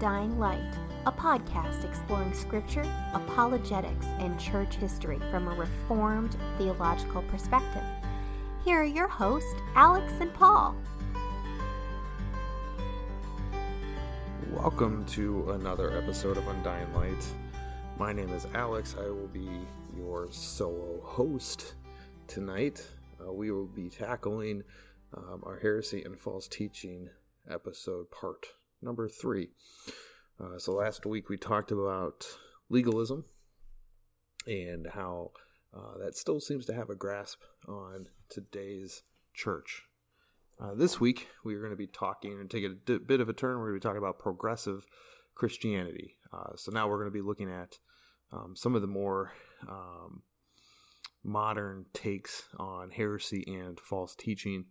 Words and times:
Undying 0.00 0.38
Light, 0.38 0.78
a 1.06 1.10
podcast 1.10 1.84
exploring 1.84 2.32
scripture, 2.32 2.84
apologetics, 3.14 4.06
and 4.20 4.38
church 4.38 4.76
history 4.76 5.18
from 5.28 5.48
a 5.48 5.56
reformed 5.56 6.36
theological 6.56 7.22
perspective. 7.22 7.82
Here 8.64 8.82
are 8.82 8.84
your 8.84 9.08
hosts, 9.08 9.56
Alex 9.74 10.12
and 10.20 10.32
Paul. 10.32 10.76
Welcome 14.52 15.04
to 15.06 15.50
another 15.50 15.98
episode 15.98 16.36
of 16.36 16.46
Undying 16.46 16.94
Light. 16.94 17.26
My 17.98 18.12
name 18.12 18.32
is 18.32 18.46
Alex. 18.54 18.94
I 18.96 19.10
will 19.10 19.26
be 19.26 19.50
your 19.96 20.28
solo 20.30 21.00
host 21.02 21.74
tonight. 22.28 22.86
Uh, 23.20 23.32
we 23.32 23.50
will 23.50 23.66
be 23.66 23.90
tackling 23.90 24.62
um, 25.12 25.42
our 25.44 25.58
heresy 25.58 26.04
and 26.04 26.16
false 26.16 26.46
teaching 26.46 27.10
episode 27.50 28.12
part 28.12 28.46
number 28.82 29.08
three. 29.08 29.50
Uh, 30.40 30.58
so 30.58 30.72
last 30.72 31.04
week 31.04 31.28
we 31.28 31.36
talked 31.36 31.70
about 31.70 32.26
legalism 32.68 33.24
and 34.46 34.88
how 34.94 35.32
uh, 35.74 35.98
that 36.02 36.16
still 36.16 36.40
seems 36.40 36.64
to 36.66 36.74
have 36.74 36.90
a 36.90 36.94
grasp 36.94 37.40
on 37.66 38.06
today's 38.28 39.02
church. 39.34 39.82
Uh, 40.60 40.74
this 40.74 41.00
week 41.00 41.28
we 41.44 41.54
are 41.54 41.60
going 41.60 41.70
to 41.70 41.76
be 41.76 41.86
talking 41.86 42.32
and 42.40 42.50
take 42.50 42.64
a 42.64 42.70
d- 42.70 42.98
bit 42.98 43.20
of 43.20 43.28
a 43.28 43.32
turn. 43.32 43.58
We're 43.58 43.70
going 43.70 43.80
to 43.80 43.86
be 43.86 43.88
talking 43.88 43.98
about 43.98 44.18
progressive 44.18 44.86
Christianity. 45.34 46.16
Uh, 46.32 46.56
so 46.56 46.72
now 46.72 46.88
we're 46.88 46.98
going 46.98 47.12
to 47.12 47.12
be 47.12 47.26
looking 47.26 47.50
at 47.50 47.78
um, 48.32 48.54
some 48.56 48.74
of 48.74 48.82
the 48.82 48.88
more 48.88 49.32
um, 49.68 50.22
modern 51.24 51.86
takes 51.92 52.44
on 52.58 52.90
heresy 52.90 53.44
and 53.46 53.78
false 53.78 54.14
teaching, 54.14 54.66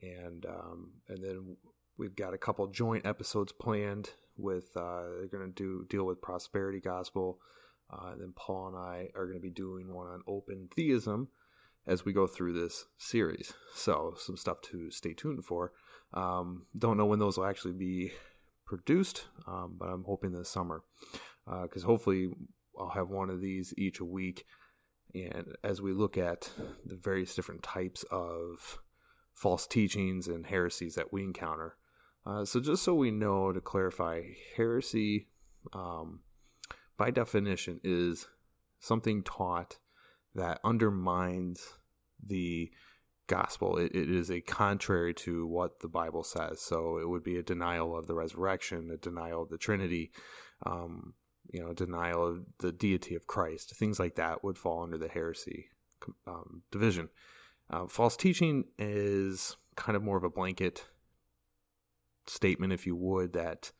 and 0.00 0.46
um, 0.46 0.92
and 1.08 1.22
then 1.22 1.56
we've 1.98 2.16
got 2.16 2.32
a 2.32 2.38
couple 2.38 2.66
joint 2.68 3.04
episodes 3.04 3.52
planned 3.52 4.10
with 4.36 4.76
uh, 4.76 5.02
they're 5.18 5.26
going 5.26 5.52
to 5.52 5.54
do 5.54 5.86
deal 5.90 6.04
with 6.04 6.22
prosperity 6.22 6.80
gospel. 6.80 7.40
Uh, 7.90 8.14
then 8.18 8.32
Paul 8.36 8.68
and 8.68 8.76
I 8.76 9.08
are 9.14 9.26
going 9.26 9.38
to 9.38 9.42
be 9.42 9.50
doing 9.50 9.92
one 9.92 10.06
on 10.06 10.20
open 10.26 10.68
theism 10.74 11.28
as 11.86 12.04
we 12.04 12.12
go 12.12 12.26
through 12.26 12.52
this 12.52 12.84
series. 12.98 13.54
So 13.74 14.14
some 14.18 14.36
stuff 14.36 14.60
to 14.70 14.90
stay 14.90 15.14
tuned 15.14 15.44
for. 15.44 15.72
Um, 16.14 16.66
don't 16.76 16.96
know 16.96 17.06
when 17.06 17.18
those 17.18 17.36
will 17.36 17.46
actually 17.46 17.72
be 17.72 18.12
produced, 18.66 19.24
um, 19.46 19.76
but 19.78 19.88
I'm 19.88 20.04
hoping 20.04 20.32
this 20.32 20.50
summer 20.50 20.82
because 21.46 21.84
uh, 21.84 21.86
hopefully 21.86 22.28
I'll 22.78 22.90
have 22.90 23.08
one 23.08 23.30
of 23.30 23.40
these 23.40 23.74
each 23.76 24.00
a 24.00 24.04
week. 24.04 24.44
And 25.14 25.56
as 25.64 25.80
we 25.80 25.92
look 25.92 26.18
at 26.18 26.50
the 26.84 26.94
various 26.94 27.34
different 27.34 27.62
types 27.62 28.04
of 28.10 28.78
false 29.32 29.66
teachings 29.66 30.28
and 30.28 30.46
heresies 30.46 30.94
that 30.96 31.12
we 31.12 31.24
encounter, 31.24 31.76
uh, 32.28 32.44
so, 32.44 32.60
just 32.60 32.82
so 32.82 32.94
we 32.94 33.10
know, 33.10 33.52
to 33.52 33.60
clarify, 33.60 34.22
heresy, 34.56 35.28
um, 35.72 36.20
by 36.98 37.10
definition, 37.10 37.80
is 37.82 38.26
something 38.78 39.22
taught 39.22 39.78
that 40.34 40.60
undermines 40.62 41.74
the 42.24 42.70
gospel. 43.28 43.78
It, 43.78 43.94
it 43.94 44.10
is 44.10 44.30
a 44.30 44.42
contrary 44.42 45.14
to 45.14 45.46
what 45.46 45.80
the 45.80 45.88
Bible 45.88 46.22
says. 46.22 46.60
So, 46.60 46.98
it 46.98 47.08
would 47.08 47.24
be 47.24 47.38
a 47.38 47.42
denial 47.42 47.96
of 47.96 48.06
the 48.06 48.14
resurrection, 48.14 48.90
a 48.92 48.98
denial 48.98 49.44
of 49.44 49.48
the 49.48 49.56
Trinity, 49.56 50.10
um, 50.66 51.14
you 51.50 51.60
know, 51.60 51.72
denial 51.72 52.26
of 52.26 52.44
the 52.58 52.72
deity 52.72 53.14
of 53.14 53.26
Christ. 53.26 53.74
Things 53.74 53.98
like 53.98 54.16
that 54.16 54.44
would 54.44 54.58
fall 54.58 54.82
under 54.82 54.98
the 54.98 55.08
heresy 55.08 55.68
um, 56.26 56.62
division. 56.70 57.08
Uh, 57.70 57.86
false 57.86 58.18
teaching 58.18 58.64
is 58.78 59.56
kind 59.76 59.96
of 59.96 60.02
more 60.02 60.18
of 60.18 60.24
a 60.24 60.30
blanket 60.30 60.84
statement, 62.28 62.72
if 62.72 62.86
you 62.86 62.96
would, 62.96 63.32
that 63.32 63.72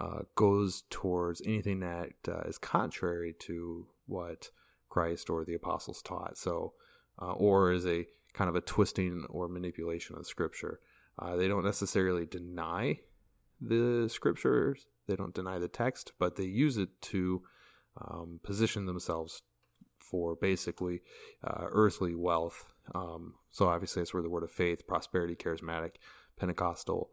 uh, 0.00 0.20
goes 0.34 0.84
towards 0.90 1.42
anything 1.44 1.80
that 1.80 2.12
uh, 2.26 2.40
is 2.40 2.58
contrary 2.58 3.34
to 3.40 3.86
what 4.06 4.50
Christ 4.88 5.28
or 5.30 5.44
the 5.44 5.54
apostles 5.54 6.02
taught. 6.02 6.38
So, 6.38 6.74
uh, 7.20 7.32
or 7.32 7.72
is 7.72 7.86
a 7.86 8.06
kind 8.32 8.48
of 8.48 8.56
a 8.56 8.60
twisting 8.60 9.26
or 9.28 9.48
manipulation 9.48 10.16
of 10.16 10.26
Scripture. 10.26 10.80
Uh, 11.18 11.36
they 11.36 11.48
don't 11.48 11.64
necessarily 11.64 12.24
deny 12.24 13.00
the 13.60 14.08
Scriptures, 14.10 14.86
they 15.06 15.16
don't 15.16 15.34
deny 15.34 15.58
the 15.58 15.68
text, 15.68 16.12
but 16.18 16.36
they 16.36 16.44
use 16.44 16.76
it 16.76 16.88
to 17.02 17.42
um, 18.00 18.40
position 18.42 18.86
themselves 18.86 19.42
for 19.98 20.34
basically 20.34 21.02
uh, 21.44 21.66
earthly 21.70 22.14
wealth. 22.14 22.72
Um, 22.94 23.34
so 23.50 23.68
obviously 23.68 24.00
that's 24.00 24.14
where 24.14 24.22
the 24.22 24.30
word 24.30 24.44
of 24.44 24.50
faith, 24.50 24.86
prosperity, 24.86 25.34
charismatic, 25.34 25.96
Pentecostal 26.38 27.10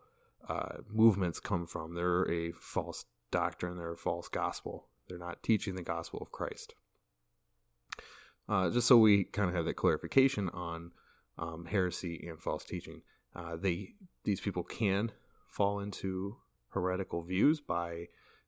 uh, 0.48 0.78
movements 0.90 1.40
come 1.40 1.66
from. 1.66 1.96
They're 1.96 2.30
a 2.30 2.52
false 2.52 3.06
doctrine, 3.32 3.78
they're 3.78 3.94
a 3.94 3.98
false 3.98 4.28
gospel. 4.30 4.88
They're 5.08 5.18
not 5.18 5.44
teaching 5.44 5.76
the 5.76 5.84
gospel 5.84 6.20
of 6.22 6.32
Christ. 6.32 6.74
Uh, 8.50 8.70
just 8.70 8.88
so 8.88 8.98
we 8.98 9.26
kind 9.26 9.50
of 9.50 9.56
have 9.56 9.66
that 9.66 9.76
clarification 9.76 10.50
on 10.50 10.92
um, 11.38 11.66
heresy 11.66 12.26
and 12.28 12.40
false 12.40 12.66
teaching, 12.66 13.02
uh, 13.36 13.56
they 13.56 13.94
these 14.24 14.42
people 14.42 14.64
can 14.64 15.12
fall 15.48 15.80
into 15.80 16.38
heretical 16.70 17.24
views 17.24 17.60
by 17.60 18.08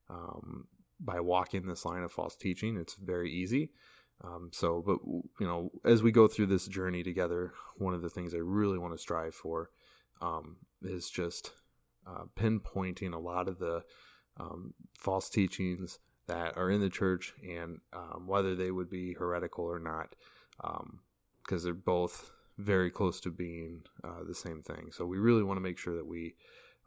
um, 0.10 0.68
by 1.00 1.20
walking 1.20 1.68
this 1.68 1.86
line 1.86 2.04
of 2.04 2.12
false 2.12 2.36
teaching. 2.36 2.78
It's 2.78 2.96
very 2.96 3.32
easy. 3.32 3.72
Um, 4.22 4.50
so, 4.52 4.84
but 4.86 5.00
you 5.40 5.48
know, 5.48 5.72
as 5.86 6.04
we 6.04 6.12
go 6.12 6.28
through 6.28 6.48
this 6.48 6.68
journey 6.68 7.04
together, 7.04 7.54
one 7.78 7.94
of 7.94 8.02
the 8.02 8.10
things 8.10 8.34
I 8.34 8.40
really 8.40 8.78
want 8.78 8.94
to 8.94 8.98
strive 8.98 9.34
for 9.34 9.70
um, 10.22 10.58
is 10.82 11.10
just 11.10 11.52
uh, 12.08 12.26
pinpointing 12.36 13.14
a 13.14 13.20
lot 13.20 13.48
of 13.48 13.60
the 13.60 13.84
um, 14.38 14.74
false 14.98 15.30
teachings 15.30 16.00
that 16.28 16.56
are 16.58 16.70
in 16.70 16.82
the 16.82 16.90
church 16.90 17.34
and 17.44 17.80
um, 17.94 18.26
whether 18.28 18.56
they 18.56 18.72
would 18.72 18.90
be 18.90 19.14
heretical 19.14 19.66
or 19.66 19.80
not, 19.80 20.16
because 20.58 21.64
um, 21.64 21.64
they're 21.64 21.74
both 21.74 22.32
very 22.58 22.92
close 22.92 23.20
to 23.22 23.32
being 23.32 23.84
uh, 24.04 24.24
the 24.28 24.36
same 24.36 24.62
thing. 24.62 24.90
So 24.92 25.06
we 25.06 25.18
really 25.18 25.44
want 25.44 25.58
to 25.58 25.62
make 25.62 25.78
sure 25.78 25.96
that 25.96 26.08
we 26.08 26.36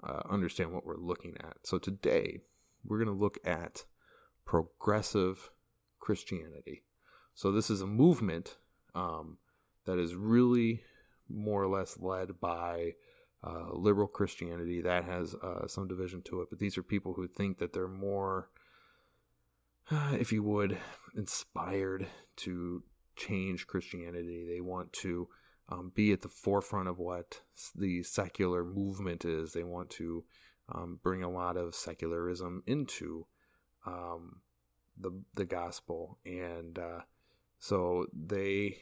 uh, 0.02 0.20
understand 0.28 0.72
what 0.72 0.84
we're 0.84 0.96
looking 0.96 1.36
at. 1.40 1.56
So 1.64 1.78
today 1.78 2.40
we're 2.84 2.98
going 2.98 3.16
to 3.16 3.22
look 3.22 3.38
at 3.44 3.84
progressive 4.44 5.50
Christianity. 5.98 6.82
So 7.34 7.52
this 7.52 7.70
is 7.70 7.80
a 7.80 7.86
movement 7.86 8.56
um, 8.94 9.38
that 9.86 9.98
is 9.98 10.14
really 10.14 10.82
more 11.28 11.62
or 11.62 11.68
less 11.68 11.98
led 11.98 12.40
by 12.40 12.92
uh, 13.44 13.72
liberal 13.72 14.08
Christianity 14.08 14.80
that 14.82 15.04
has 15.04 15.34
uh, 15.34 15.66
some 15.66 15.88
division 15.88 16.22
to 16.22 16.42
it, 16.42 16.48
but 16.50 16.58
these 16.58 16.78
are 16.78 16.82
people 16.82 17.14
who 17.14 17.26
think 17.26 17.58
that 17.58 17.72
they're 17.72 17.88
more 17.88 18.48
if 20.12 20.32
you 20.32 20.42
would, 20.42 20.78
inspired 21.16 22.06
to 22.36 22.82
change 23.16 23.66
Christianity. 23.66 24.46
They 24.48 24.60
want 24.60 24.92
to 24.94 25.28
um, 25.68 25.92
be 25.94 26.12
at 26.12 26.22
the 26.22 26.28
forefront 26.28 26.88
of 26.88 26.98
what 26.98 27.40
the 27.74 28.02
secular 28.02 28.64
movement 28.64 29.24
is. 29.24 29.52
They 29.52 29.64
want 29.64 29.90
to 29.90 30.24
um, 30.72 30.98
bring 31.02 31.22
a 31.22 31.30
lot 31.30 31.56
of 31.56 31.74
secularism 31.74 32.62
into 32.66 33.26
um, 33.86 34.40
the 34.98 35.22
the 35.34 35.44
gospel, 35.44 36.18
and 36.24 36.78
uh, 36.78 37.00
so 37.58 38.06
they 38.12 38.78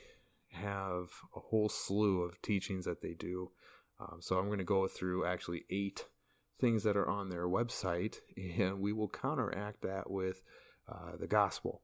have 0.52 1.08
a 1.34 1.40
whole 1.40 1.68
slew 1.68 2.22
of 2.22 2.42
teachings 2.42 2.84
that 2.84 3.02
they 3.02 3.14
do. 3.14 3.50
Um, 4.00 4.18
so 4.20 4.38
I'm 4.38 4.46
going 4.46 4.58
to 4.58 4.64
go 4.64 4.88
through 4.88 5.26
actually 5.26 5.64
eight 5.70 6.06
things 6.58 6.82
that 6.84 6.96
are 6.96 7.08
on 7.08 7.28
their 7.28 7.46
website, 7.46 8.16
and 8.36 8.80
we 8.80 8.92
will 8.92 9.08
counteract 9.08 9.82
that 9.82 10.10
with 10.10 10.42
uh, 10.88 11.16
the 11.18 11.26
gospel. 11.26 11.82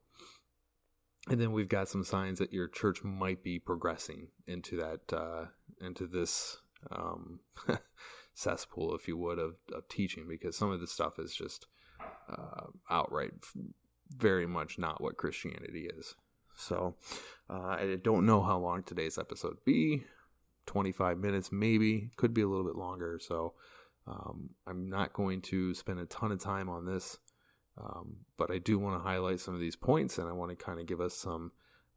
And 1.29 1.41
then 1.41 1.53
we've 1.53 1.69
got 1.69 1.89
some 1.89 2.05
signs 2.05 2.39
that 2.39 2.53
your 2.53 2.69
church 2.69 3.03
might 3.03 3.43
be 3.43 3.59
progressing 3.59 4.29
into 4.47 4.77
that 4.77 5.17
uh, 5.17 5.47
into 5.81 6.07
this 6.07 6.59
um, 6.91 7.41
cesspool, 8.35 8.95
if 8.95 9.09
you 9.09 9.17
would, 9.17 9.39
of, 9.39 9.57
of 9.75 9.89
teaching, 9.89 10.27
because 10.29 10.57
some 10.57 10.71
of 10.71 10.81
this 10.81 10.93
stuff 10.93 11.19
is 11.19 11.35
just 11.35 11.67
uh, 12.31 12.67
outright 12.89 13.33
very 14.17 14.47
much 14.47 14.79
not 14.79 15.01
what 15.01 15.17
Christianity 15.17 15.89
is. 15.99 16.15
So 16.55 16.95
uh, 17.51 17.77
I 17.79 17.99
don't 18.03 18.25
know 18.25 18.43
how 18.43 18.59
long 18.59 18.83
today's 18.83 19.19
episode 19.19 19.57
be. 19.65 20.05
25 20.67 21.19
minutes, 21.19 21.51
maybe. 21.53 22.11
Could 22.17 22.35
be 22.35 22.43
a 22.43 22.49
little 22.49 22.65
bit 22.65 22.77
longer. 22.77 23.19
So 23.23 23.55
um, 24.07 24.51
I'm 24.67 24.89
not 24.89 25.13
going 25.13 25.41
to 25.43 25.75
spend 25.75 25.99
a 25.99 26.07
ton 26.07 26.33
of 26.33 26.41
time 26.41 26.69
on 26.69 26.87
this. 26.87 27.19
Um, 27.79 28.19
but 28.37 28.51
I 28.51 28.59
do 28.59 28.79
want 28.79 28.97
to 28.97 29.07
highlight 29.07 29.41
some 29.41 29.55
of 29.55 29.61
these 29.61 29.77
points 29.77 30.19
and 30.19 30.29
I 30.29 30.33
want 30.33 30.51
to 30.51 30.65
kind 30.65 30.81
of 30.81 30.87
give 30.87 31.01
us 31.01 31.15
some 31.15 31.53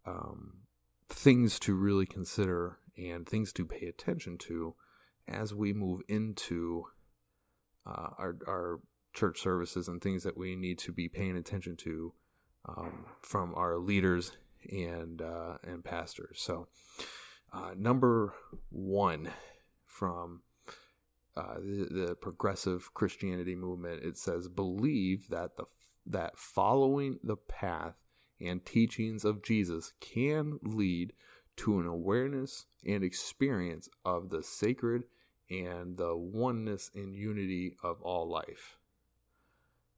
um, 0.05 0.59
things 1.07 1.57
to 1.59 1.73
really 1.73 2.05
consider 2.05 2.79
and 2.97 3.27
things 3.27 3.53
to 3.53 3.65
pay 3.65 3.87
attention 3.87 4.37
to 4.39 4.75
as 5.27 5.53
we 5.53 5.71
move 5.71 6.01
into 6.07 6.85
uh, 7.85 8.09
our, 8.17 8.35
our 8.47 8.79
church 9.13 9.39
services 9.39 9.87
and 9.87 10.01
things 10.01 10.23
that 10.23 10.37
we 10.37 10.55
need 10.55 10.77
to 10.79 10.91
be 10.91 11.07
paying 11.07 11.37
attention 11.37 11.75
to 11.77 12.13
um, 12.67 13.05
from 13.21 13.53
our 13.55 13.77
leaders 13.77 14.33
and 14.71 15.21
uh, 15.21 15.57
and 15.63 15.83
pastors. 15.83 16.39
So, 16.41 16.67
uh, 17.51 17.71
number 17.77 18.33
one 18.69 19.31
from 19.85 20.41
uh, 21.35 21.55
the, 21.55 21.87
the, 22.07 22.15
progressive 22.15 22.93
Christianity 22.93 23.55
movement, 23.55 24.03
it 24.03 24.17
says, 24.17 24.47
believe 24.47 25.29
that 25.29 25.57
the 25.57 25.65
that 26.05 26.37
following 26.37 27.19
the 27.23 27.35
path 27.35 27.93
and 28.41 28.65
teachings 28.65 29.23
of 29.23 29.43
Jesus 29.43 29.93
can 29.99 30.59
lead 30.63 31.13
to 31.57 31.79
an 31.79 31.85
awareness 31.85 32.65
and 32.85 33.03
experience 33.03 33.89
of 34.05 34.29
the 34.29 34.41
sacred 34.41 35.03
and 35.49 35.97
the 35.97 36.15
oneness 36.15 36.89
and 36.95 37.13
unity 37.13 37.75
of 37.83 38.01
all 38.01 38.29
life. 38.29 38.77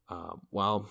Um, 0.10 0.42
well, 0.52 0.90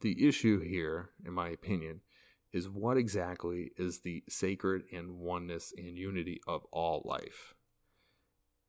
the 0.00 0.28
issue 0.28 0.60
here, 0.60 1.10
in 1.24 1.32
my 1.32 1.48
opinion, 1.48 2.00
is 2.52 2.68
what 2.68 2.96
exactly 2.96 3.70
is 3.76 4.00
the 4.00 4.22
sacred 4.28 4.82
and 4.92 5.18
oneness 5.18 5.72
and 5.76 5.96
unity 5.96 6.40
of 6.46 6.64
all 6.72 7.02
life? 7.04 7.54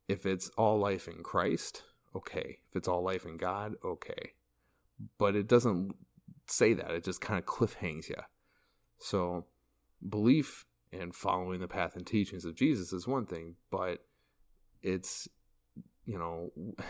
If 0.07 0.25
it's 0.25 0.49
all 0.57 0.79
life 0.79 1.07
in 1.07 1.23
Christ, 1.23 1.83
okay. 2.15 2.59
If 2.69 2.75
it's 2.75 2.87
all 2.87 3.03
life 3.03 3.25
in 3.25 3.37
God, 3.37 3.75
okay. 3.83 4.33
But 5.17 5.35
it 5.35 5.47
doesn't 5.47 5.95
say 6.47 6.73
that, 6.73 6.91
it 6.91 7.03
just 7.03 7.21
kind 7.21 7.39
of 7.39 7.45
cliffhangs 7.45 8.09
you. 8.09 8.15
So, 8.99 9.45
belief 10.07 10.65
and 10.91 11.15
following 11.15 11.59
the 11.59 11.67
path 11.67 11.95
and 11.95 12.05
teachings 12.05 12.45
of 12.45 12.55
Jesus 12.55 12.93
is 12.93 13.07
one 13.07 13.25
thing, 13.25 13.55
but 13.71 13.99
it's, 14.83 15.27
you 16.05 16.19
know, 16.19 16.51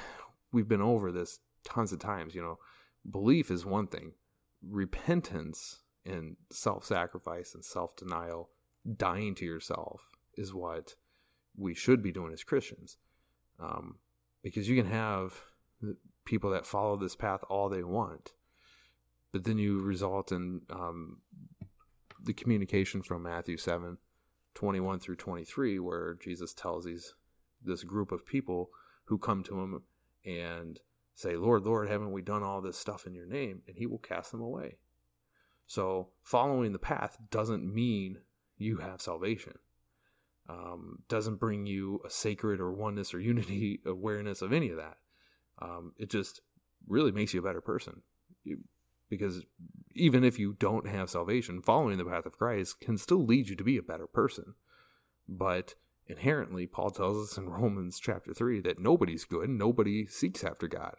we've 0.51 0.67
been 0.67 0.81
over 0.81 1.11
this 1.11 1.39
tons 1.63 1.93
of 1.93 1.99
times, 1.99 2.35
you 2.35 2.41
know, 2.41 2.57
belief 3.09 3.49
is 3.49 3.65
one 3.65 3.87
thing, 3.87 4.13
repentance 4.67 5.80
and 6.05 6.35
self 6.51 6.85
sacrifice 6.85 7.53
and 7.53 7.63
self 7.63 7.95
denial, 7.95 8.49
dying 8.97 9.35
to 9.35 9.45
yourself, 9.45 10.09
is 10.35 10.53
what 10.53 10.95
we 11.55 11.73
should 11.73 12.01
be 12.01 12.11
doing 12.11 12.33
as 12.33 12.43
Christians. 12.43 12.97
Um, 13.59 13.97
because 14.43 14.67
you 14.67 14.75
can 14.75 14.91
have 14.91 15.43
people 16.25 16.49
that 16.51 16.65
follow 16.65 16.97
this 16.97 17.15
path 17.15 17.41
all 17.49 17.69
they 17.69 17.83
want, 17.83 18.31
but 19.31 19.43
then 19.43 19.57
you 19.57 19.79
result 19.79 20.31
in 20.31 20.61
um, 20.69 21.19
the 22.23 22.33
communication 22.33 23.01
from 23.01 23.23
Matthew 23.23 23.57
7 23.57 23.97
21 24.53 24.99
through 24.99 25.15
23, 25.15 25.79
where 25.79 26.17
Jesus 26.21 26.53
tells 26.53 26.85
these 26.85 27.13
this 27.63 27.83
group 27.83 28.11
of 28.11 28.25
people 28.25 28.69
who 29.05 29.17
come 29.17 29.43
to 29.43 29.59
him 29.59 29.83
and 30.25 30.79
say, 31.13 31.35
Lord, 31.35 31.63
Lord, 31.63 31.89
haven't 31.89 32.11
we 32.11 32.21
done 32.21 32.43
all 32.43 32.61
this 32.61 32.77
stuff 32.77 33.05
in 33.05 33.13
your 33.13 33.27
name? 33.27 33.61
And 33.67 33.77
he 33.77 33.85
will 33.85 33.99
cast 33.99 34.31
them 34.31 34.41
away. 34.41 34.77
So 35.71 36.09
following 36.21 36.73
the 36.73 36.79
path 36.79 37.17
doesn't 37.29 37.63
mean 37.63 38.17
you 38.57 38.79
have 38.79 39.01
salvation. 39.01 39.53
Um, 40.49 41.03
doesn't 41.07 41.39
bring 41.39 41.65
you 41.65 42.01
a 42.05 42.09
sacred 42.09 42.59
or 42.59 42.73
oneness 42.73 43.13
or 43.13 43.21
unity 43.21 43.79
awareness 43.85 44.41
of 44.41 44.51
any 44.51 44.69
of 44.69 44.75
that. 44.75 44.97
Um, 45.61 45.93
it 45.97 46.09
just 46.09 46.41
really 46.89 47.13
makes 47.13 47.33
you 47.33 47.39
a 47.39 47.43
better 47.43 47.61
person. 47.61 48.01
You, 48.43 48.65
because 49.09 49.45
even 49.95 50.25
if 50.25 50.37
you 50.37 50.57
don't 50.59 50.89
have 50.89 51.09
salvation, 51.09 51.61
following 51.61 51.97
the 51.97 52.03
path 52.03 52.25
of 52.25 52.37
Christ 52.37 52.81
can 52.81 52.97
still 52.97 53.25
lead 53.25 53.47
you 53.47 53.55
to 53.55 53.63
be 53.63 53.77
a 53.77 53.81
better 53.81 54.07
person. 54.07 54.55
But 55.25 55.75
inherently, 56.05 56.67
Paul 56.67 56.89
tells 56.89 57.29
us 57.31 57.37
in 57.37 57.49
Romans 57.49 57.97
chapter 57.97 58.33
3 58.33 58.59
that 58.59 58.77
nobody's 58.77 59.23
good, 59.23 59.49
nobody 59.49 60.05
seeks 60.05 60.43
after 60.43 60.67
God. 60.67 60.95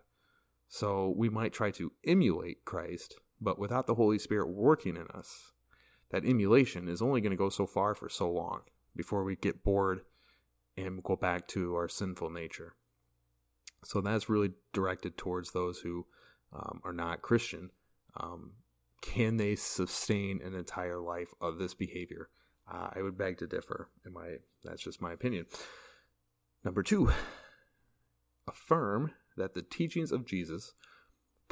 So 0.67 1.13
we 1.15 1.29
might 1.29 1.53
try 1.53 1.71
to 1.73 1.93
emulate 2.07 2.65
Christ, 2.65 3.17
but 3.43 3.59
without 3.59 3.87
the 3.87 3.97
Holy 3.97 4.19
Spirit 4.19 4.49
working 4.49 4.97
in 4.97 5.07
us, 5.09 5.53
that 6.11 6.25
emulation 6.25 6.89
is 6.89 7.03
only 7.03 7.21
going 7.21 7.33
to 7.33 7.37
go 7.37 7.49
so 7.49 7.67
far 7.67 7.95
for 7.95 8.09
so 8.09 8.31
long 8.31 8.61
before 8.95 9.25
we 9.25 9.37
get 9.37 9.65
bored 9.65 10.03
and 10.77 11.03
go 11.03 11.17
back 11.17 11.49
to 11.49 11.75
our 11.75 11.89
sinful 11.89 12.31
nature. 12.31 12.75
So 13.85 14.01
that's 14.01 14.29
really 14.29 14.53
directed 14.73 15.17
towards 15.17 15.51
those 15.51 15.81
who 15.81 16.07
um, 16.53 16.81
are 16.85 16.93
not 16.93 17.23
Christian. 17.23 17.71
Um, 18.17 18.53
can 19.01 19.37
they 19.37 19.57
sustain 19.57 20.41
an 20.43 20.55
entire 20.55 21.01
life 21.01 21.35
of 21.41 21.59
this 21.59 21.75
behavior? 21.75 22.29
Uh, 22.73 22.91
I 22.95 23.03
would 23.03 23.19
beg 23.19 23.39
to 23.39 23.47
differ. 23.47 23.89
In 24.07 24.13
my 24.13 24.37
that's 24.63 24.83
just 24.83 25.03
my 25.03 25.13
opinion. 25.13 25.47
Number 26.65 26.83
two, 26.83 27.11
affirm 28.49 29.13
that 29.37 29.55
the 29.55 29.63
teachings 29.63 30.13
of 30.13 30.27
Jesus 30.27 30.75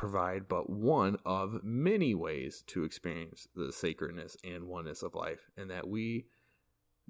provide 0.01 0.49
but 0.49 0.71
one 0.71 1.19
of 1.27 1.63
many 1.63 2.15
ways 2.15 2.65
to 2.67 2.85
experience 2.85 3.47
the 3.55 3.71
sacredness 3.71 4.35
and 4.43 4.65
oneness 4.65 5.03
of 5.03 5.15
life, 5.15 5.51
and 5.59 5.71
that 5.71 5.87
we 5.87 6.25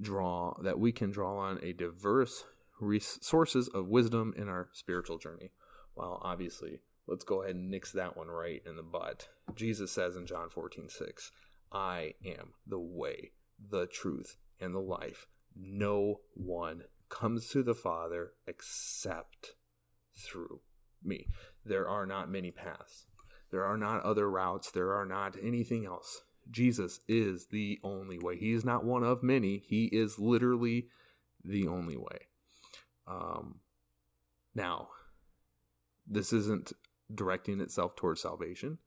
draw 0.00 0.52
that 0.61 0.80
we 0.80 0.90
can 0.90 1.09
draw 1.09 1.38
on 1.38 1.61
a 1.62 1.73
diverse 1.73 2.42
resources 2.80 3.68
of 3.68 3.87
wisdom 3.87 4.35
in 4.37 4.49
our 4.49 4.70
spiritual 4.73 5.18
journey. 5.18 5.52
While 5.94 6.20
obviously, 6.25 6.80
let's 7.06 7.23
go 7.23 7.42
ahead 7.42 7.54
and 7.54 7.70
nix 7.70 7.92
that 7.92 8.16
one 8.16 8.26
right 8.26 8.61
in 8.66 8.75
the 8.75 8.82
butt. 8.82 9.28
Jesus 9.54 9.92
says 9.92 10.16
in 10.16 10.26
John 10.26 10.49
14, 10.50 10.88
6, 10.88 11.30
I 11.70 12.14
am 12.26 12.54
the 12.66 12.80
way, 12.80 13.30
the 13.56 13.87
truth, 13.87 14.35
and 14.59 14.75
the 14.75 14.80
life. 14.80 15.28
No 15.54 16.23
one 16.35 16.82
comes 17.09 17.50
to 17.50 17.62
the 17.62 17.75
Father 17.75 18.32
except 18.49 19.54
through 20.16 20.62
me. 21.04 21.28
There 21.64 21.88
are 21.88 22.06
not 22.06 22.30
many 22.30 22.50
paths. 22.50 23.06
There 23.50 23.64
are 23.64 23.76
not 23.76 24.02
other 24.02 24.30
routes. 24.30 24.70
There 24.70 24.94
are 24.94 25.06
not 25.06 25.36
anything 25.42 25.84
else. 25.84 26.22
Jesus 26.50 27.00
is 27.08 27.46
the 27.46 27.78
only 27.82 28.18
way. 28.18 28.36
He 28.36 28.52
is 28.52 28.64
not 28.64 28.84
one 28.84 29.02
of 29.02 29.22
many. 29.22 29.62
He 29.66 29.86
is 29.86 30.18
literally 30.18 30.88
the 31.44 31.68
only 31.68 31.96
way. 31.96 32.28
Um, 33.06 33.60
now, 34.54 34.88
this 36.06 36.32
isn't 36.32 36.72
directing 37.12 37.60
itself 37.60 37.96
towards 37.96 38.22
salvation. 38.22 38.78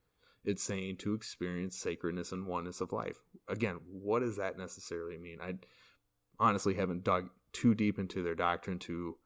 It's 0.45 0.63
saying 0.63 0.97
to 0.97 1.13
experience 1.13 1.77
sacredness 1.77 2.31
and 2.31 2.45
oneness 2.45 2.81
of 2.81 2.91
life. 2.91 3.17
Again, 3.47 3.79
what 3.89 4.19
does 4.19 4.37
that 4.37 4.57
necessarily 4.57 5.17
mean? 5.17 5.39
I 5.41 5.55
honestly 6.39 6.73
haven't 6.73 7.03
dug 7.03 7.29
too 7.53 7.75
deep 7.75 7.97
into 7.97 8.23
their 8.23 8.35
doctrine 8.35 8.79
to 8.79 9.17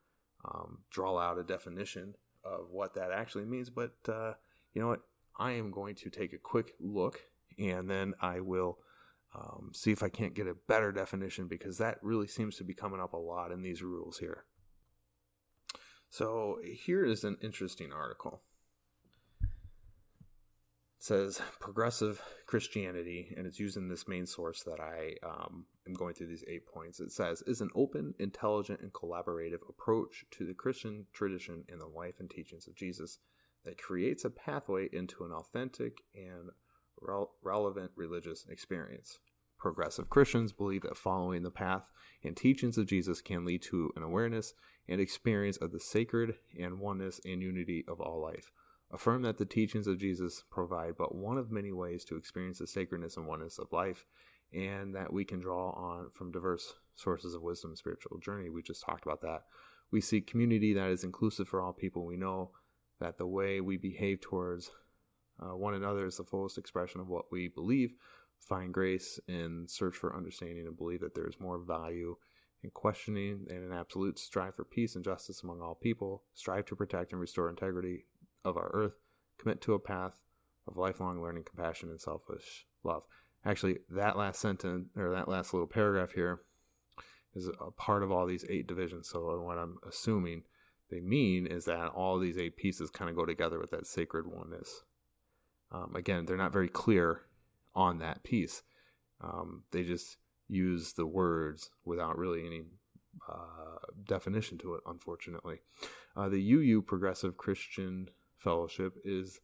um, 0.46 0.80
draw 0.92 1.18
out 1.18 1.40
a 1.40 1.44
definition 1.44 2.16
of 2.52 2.72
what 2.72 2.96
that 2.96 3.12
actually 3.12 3.46
means. 3.46 3.70
But 3.70 3.96
uh, 4.08 4.34
you 4.74 4.82
know 4.82 4.88
what? 4.88 5.02
I 5.40 5.52
am 5.52 5.72
going 5.72 5.96
to 5.96 6.10
take 6.10 6.34
a 6.34 6.38
quick 6.38 6.74
look 6.80 7.22
and 7.60 7.90
then 7.90 8.14
I 8.22 8.40
will 8.40 8.80
um, 9.36 9.72
see 9.74 9.92
if 9.92 10.02
I 10.02 10.10
can't 10.10 10.34
get 10.34 10.48
a 10.48 10.56
better 10.68 10.92
definition 10.92 11.48
because 11.48 11.78
that 11.78 12.00
really 12.02 12.28
seems 12.28 12.58
to 12.58 12.64
be 12.64 12.74
coming 12.74 13.00
up 13.00 13.14
a 13.14 13.18
lot 13.18 13.52
in 13.52 13.62
these 13.62 13.84
rules 13.84 14.18
here. 14.18 14.46
So 16.10 16.60
here 16.64 17.06
is 17.06 17.24
an 17.24 17.38
interesting 17.42 17.92
article. 17.92 18.42
Says 21.00 21.42
progressive 21.60 22.22
Christianity, 22.48 23.34
and 23.38 23.46
it's 23.46 23.60
using 23.60 23.88
this 23.88 24.08
main 24.08 24.26
source 24.26 24.64
that 24.64 24.80
I 24.80 25.16
um, 25.24 25.66
am 25.88 25.94
going 25.94 26.16
through 26.16 26.28
these 26.28 26.44
eight 26.48 26.66
points. 26.66 27.00
It 27.00 27.12
says 27.12 27.44
is 27.46 27.62
an 27.62 27.70
open, 27.76 28.16
intelligent, 28.20 28.82
and 28.82 28.92
collaborative 28.94 29.68
approach 29.70 30.26
to 30.32 30.46
the 30.46 30.54
Christian 30.54 31.06
tradition 31.14 31.66
and 31.70 31.80
the 31.80 31.88
life 31.88 32.16
and 32.20 32.30
teachings 32.30 32.68
of 32.68 32.76
Jesus 32.76 33.20
that 33.64 33.82
creates 33.82 34.26
a 34.26 34.30
pathway 34.30 34.90
into 34.92 35.24
an 35.24 35.32
authentic 35.32 36.02
and 36.16 36.50
re- 37.00 37.26
relevant 37.44 37.92
religious 37.96 38.46
experience. 38.50 39.20
Progressive 39.60 40.10
Christians 40.10 40.52
believe 40.52 40.84
that 40.84 40.98
following 40.98 41.44
the 41.44 41.52
path 41.52 41.84
and 42.24 42.36
teachings 42.36 42.78
of 42.78 42.88
Jesus 42.88 43.22
can 43.22 43.46
lead 43.46 43.62
to 43.64 43.92
an 43.96 44.04
awareness 44.04 44.54
and 44.88 45.02
experience 45.02 45.58
of 45.58 45.72
the 45.72 45.80
sacred 45.80 46.36
and 46.60 46.80
oneness 46.80 47.20
and 47.26 47.42
unity 47.42 47.84
of 47.88 48.00
all 48.00 48.22
life 48.22 48.52
affirm 48.92 49.22
that 49.24 49.38
the 49.38 49.46
teachings 49.46 49.88
of 49.88 49.98
Jesus 49.98 50.44
provide 50.50 50.96
but 50.98 51.16
one 51.16 51.38
of 51.38 51.52
many 51.52 51.72
ways 51.72 52.06
to 52.06 52.16
experience 52.16 52.60
the 52.60 52.68
sacredness 52.68 53.18
and 53.18 53.28
oneness 53.28 53.60
of 53.60 53.72
life, 53.72 54.06
and 54.54 54.96
that 54.96 55.12
we 55.12 55.26
can 55.26 55.40
draw 55.40 55.72
on 55.72 56.10
from 56.12 56.32
diverse 56.32 56.76
sources 56.96 57.34
of 57.34 57.42
wisdom 57.42 57.76
spiritual 57.76 58.18
journey. 58.18 58.50
We 58.50 58.62
just 58.62 58.84
talked 58.84 59.06
about 59.06 59.22
that. 59.22 59.44
We 59.92 60.02
seek 60.02 60.28
community 60.28 60.74
that 60.74 60.90
is 60.90 61.04
inclusive 61.04 61.48
for 61.48 61.62
all 61.62 61.74
people. 61.74 62.06
We 62.06 62.18
know 62.18 62.52
that 63.00 63.18
the 63.18 63.28
way 63.28 63.62
we 63.62 63.78
behave 63.78 64.22
towards 64.22 64.72
uh, 65.40 65.56
one 65.56 65.74
another 65.74 66.06
is 66.06 66.18
the 66.18 66.24
fullest 66.24 66.58
expression 66.58 67.00
of 67.00 67.08
what 67.08 67.32
we 67.32 67.48
believe. 67.48 67.94
Find 68.40 68.74
grace 68.74 69.20
and 69.28 69.70
search 69.70 69.96
for 69.96 70.16
understanding 70.16 70.66
and 70.66 70.78
believe 70.78 71.02
that 71.02 71.16
there 71.16 71.28
is 71.28 71.40
more 71.40 71.60
value 71.60 72.16
in 72.64 72.72
questioning 72.72 73.46
and 73.50 73.64
an 73.64 73.72
absolute 73.72 74.18
strive 74.18 74.56
for 74.56 74.64
peace 74.64 74.96
and 74.96 75.06
justice 75.06 75.44
among 75.44 75.62
all 75.62 75.76
people. 75.76 76.24
Strive 76.34 76.66
to 76.66 76.76
protect 76.76 77.12
and 77.12 77.22
restore 77.22 77.50
integrity 77.50 78.06
of 78.44 78.58
our 78.58 78.70
earth, 78.74 78.94
commit 79.38 79.62
to 79.62 79.74
a 79.74 79.80
path 79.80 80.22
of 80.68 80.78
lifelong 80.78 81.22
learning, 81.22 81.44
compassion, 81.44 81.90
and 81.90 82.00
selfish 82.00 82.66
love. 82.84 83.04
Actually, 83.46 83.78
that 83.90 84.18
last 84.18 84.40
sentence 84.40 84.90
or 84.96 85.12
that 85.12 85.30
last 85.30 85.54
little 85.54 85.68
paragraph 85.68 86.12
here 86.12 86.42
is 87.36 87.48
a 87.48 87.72
part 87.72 88.04
of 88.04 88.12
all 88.12 88.26
these 88.26 88.46
eight 88.50 88.68
divisions. 88.68 89.10
So, 89.10 89.40
what 89.42 89.58
I'm 89.58 89.78
assuming 89.88 90.44
they 90.90 91.00
mean 91.00 91.48
is 91.48 91.66
that 91.66 91.90
all 91.90 92.20
these 92.20 92.38
eight 92.38 92.58
pieces 92.58 92.90
kind 92.90 93.10
of 93.10 93.16
go 93.16 93.26
together 93.26 93.60
with 93.60 93.72
that 93.72 93.88
sacred 93.88 94.26
oneness. 94.28 94.84
Um, 95.72 95.94
again, 95.96 96.26
they're 96.26 96.38
not 96.38 96.54
very 96.54 96.70
clear 96.70 97.22
on 97.76 98.00
that 98.00 98.24
piece. 98.24 98.64
Um, 99.22 99.64
they 99.72 99.84
just 99.84 100.18
use 100.48 100.94
the 100.94 101.06
words 101.06 101.72
without 101.84 102.18
really 102.18 102.46
any 102.46 102.64
uh, 103.30 103.80
definition 104.06 104.58
to 104.60 104.76
it, 104.76 104.82
unfortunately. 104.86 105.60
Uh, 106.16 106.30
the 106.30 106.52
UU 106.54 106.82
Progressive 106.84 107.38
Christian 107.38 108.10
Fellowship 108.38 108.94
is 109.04 109.40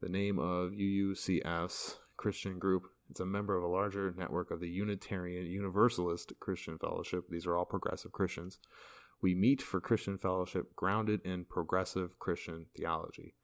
the 0.00 0.08
name 0.08 0.38
of 0.38 0.72
UUCF's 0.72 1.98
Christian 2.16 2.58
group. 2.58 2.88
It's 3.08 3.20
a 3.20 3.26
member 3.26 3.56
of 3.56 3.62
a 3.62 3.68
larger 3.68 4.12
network 4.16 4.50
of 4.50 4.60
the 4.60 4.68
Unitarian 4.68 5.46
Universalist 5.46 6.32
Christian 6.40 6.76
Fellowship. 6.78 7.24
These 7.28 7.46
are 7.46 7.56
all 7.56 7.64
progressive 7.64 8.12
Christians. 8.12 8.58
We 9.20 9.34
meet 9.34 9.62
for 9.62 9.80
Christian 9.80 10.18
fellowship 10.18 10.74
grounded 10.74 11.20
in 11.24 11.44
progressive 11.44 12.18
Christian 12.18 12.66
theology. 12.76 13.34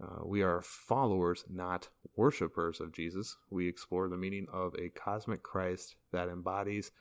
Uh, 0.00 0.24
we 0.24 0.42
are 0.42 0.62
followers, 0.62 1.44
not 1.50 1.88
worshippers 2.16 2.80
of 2.80 2.92
Jesus. 2.92 3.36
We 3.50 3.68
explore 3.68 4.08
the 4.08 4.16
meaning 4.16 4.46
of 4.52 4.74
a 4.78 4.88
cosmic 4.90 5.42
Christ 5.42 5.96
that 6.12 6.28
embodies 6.28 6.92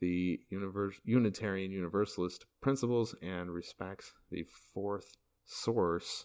the 0.00 0.40
universe, 0.48 1.00
Unitarian 1.04 1.72
Universalist 1.72 2.46
principles 2.60 3.16
and 3.20 3.50
respects 3.50 4.12
the 4.30 4.46
fourth 4.72 5.16
source 5.44 6.24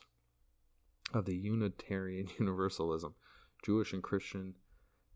of 1.14 1.26
the 1.26 1.36
Unitarian 1.36 2.28
Universalism, 2.40 3.16
Jewish 3.64 3.94
and 3.94 4.04
Christian 4.04 4.56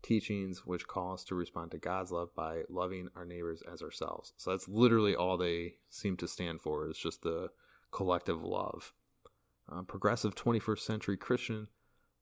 teachings, 0.02 0.64
which 0.64 0.86
call 0.86 1.14
us 1.14 1.24
to 1.24 1.34
respond 1.34 1.72
to 1.72 1.78
God's 1.78 2.12
love 2.12 2.34
by 2.34 2.62
loving 2.68 3.08
our 3.16 3.24
neighbors 3.24 3.62
as 3.70 3.82
ourselves. 3.82 4.32
So 4.36 4.50
that's 4.50 4.68
literally 4.68 5.14
all 5.14 5.36
they 5.36 5.74
seem 5.90 6.16
to 6.18 6.28
stand 6.28 6.60
for, 6.60 6.88
is 6.88 6.98
just 6.98 7.22
the 7.22 7.50
collective 7.90 8.42
love. 8.42 8.92
Uh, 9.70 9.82
progressive 9.82 10.34
21st 10.34 10.78
century 10.78 11.16
Christian 11.16 11.68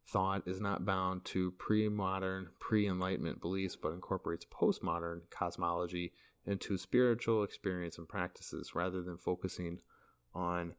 thought 0.09 0.43
is 0.47 0.61
not 0.61 0.85
bound 0.85 1.25
to 1.27 1.53
pre 1.53 1.89
modern, 1.89 2.49
pre 2.59 2.89
enlightenment 2.89 3.41
beliefs, 3.41 3.77
but 3.77 3.93
incorporates 3.93 4.47
postmodern 4.47 5.23
cosmology 5.31 6.13
into 6.47 6.79
spiritual 6.79 7.43
experience 7.43 7.99
and 7.99 8.09
practices 8.09 8.75
rather 8.75 9.03
than 9.03 9.19
focusing 9.19 9.81
on 10.35 10.75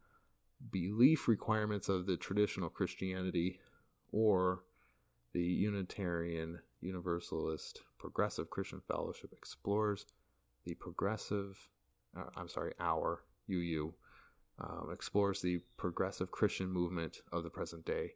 belief 0.71 1.27
requirements 1.27 1.89
of 1.89 2.05
the 2.05 2.17
traditional 2.17 2.69
Christianity 2.69 3.59
or 4.11 4.63
the 5.33 5.43
Unitarian 5.43 6.59
Universalist 6.81 7.81
Progressive 7.97 8.49
Christian 8.49 8.81
Fellowship 8.87 9.33
explores 9.33 10.05
the 10.65 10.75
progressive, 10.75 11.69
uh, 12.17 12.25
I'm 12.35 12.49
sorry, 12.49 12.73
our 12.79 13.23
UU 13.49 13.93
um, 14.59 14.89
explores 14.91 15.41
the 15.41 15.61
progressive 15.77 16.31
Christian 16.31 16.69
movement 16.69 17.21
of 17.31 17.43
the 17.43 17.49
present 17.49 17.85
day. 17.85 18.13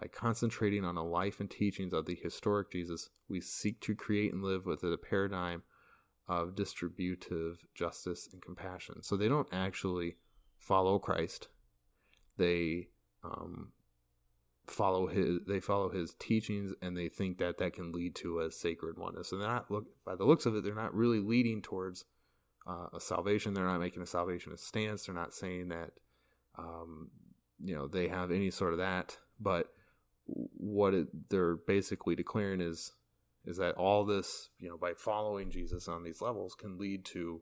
By 0.00 0.06
concentrating 0.08 0.84
on 0.84 0.94
the 0.94 1.04
life 1.04 1.38
and 1.38 1.50
teachings 1.50 1.92
of 1.92 2.06
the 2.06 2.14
historic 2.14 2.70
Jesus, 2.70 3.10
we 3.28 3.40
seek 3.40 3.80
to 3.80 3.94
create 3.94 4.32
and 4.32 4.42
live 4.42 4.64
within 4.64 4.92
a 4.92 4.96
paradigm 4.96 5.62
of 6.28 6.56
distributive 6.56 7.66
justice 7.74 8.28
and 8.32 8.40
compassion. 8.40 9.02
So 9.02 9.16
they 9.16 9.28
don't 9.28 9.48
actually 9.52 10.16
follow 10.56 10.98
Christ 10.98 11.48
they 12.38 12.88
um, 13.24 13.72
follow 14.66 15.06
his 15.06 15.40
they 15.46 15.60
follow 15.60 15.90
his 15.90 16.14
teachings 16.18 16.72
and 16.80 16.96
they 16.96 17.08
think 17.08 17.38
that 17.38 17.58
that 17.58 17.74
can 17.74 17.92
lead 17.92 18.14
to 18.16 18.40
a 18.40 18.50
sacred 18.50 18.98
oneness. 18.98 19.32
And 19.32 19.40
they're 19.40 19.48
not 19.48 19.70
look 19.70 19.86
by 20.04 20.16
the 20.16 20.24
looks 20.24 20.46
of 20.46 20.54
it 20.56 20.64
they're 20.64 20.74
not 20.74 20.94
really 20.94 21.20
leading 21.20 21.62
towards 21.62 22.04
uh, 22.66 22.86
a 22.92 23.00
salvation. 23.00 23.54
They're 23.54 23.64
not 23.64 23.80
making 23.80 24.02
a 24.02 24.06
salvation 24.06 24.52
salvationist 24.52 24.66
stance. 24.66 25.06
They're 25.06 25.14
not 25.14 25.34
saying 25.34 25.68
that 25.68 25.90
um, 26.58 27.10
you 27.62 27.74
know 27.74 27.88
they 27.88 28.08
have 28.08 28.30
any 28.30 28.50
sort 28.50 28.72
of 28.72 28.78
that. 28.78 29.18
But 29.40 29.68
what 30.26 30.94
it, 30.94 31.08
they're 31.30 31.56
basically 31.56 32.14
declaring 32.14 32.60
is 32.60 32.92
is 33.44 33.56
that 33.56 33.74
all 33.74 34.04
this 34.04 34.50
you 34.58 34.68
know 34.68 34.76
by 34.76 34.92
following 34.96 35.50
jesus 35.50 35.88
on 35.88 36.04
these 36.04 36.22
levels 36.22 36.54
can 36.54 36.78
lead 36.78 37.04
to 37.04 37.40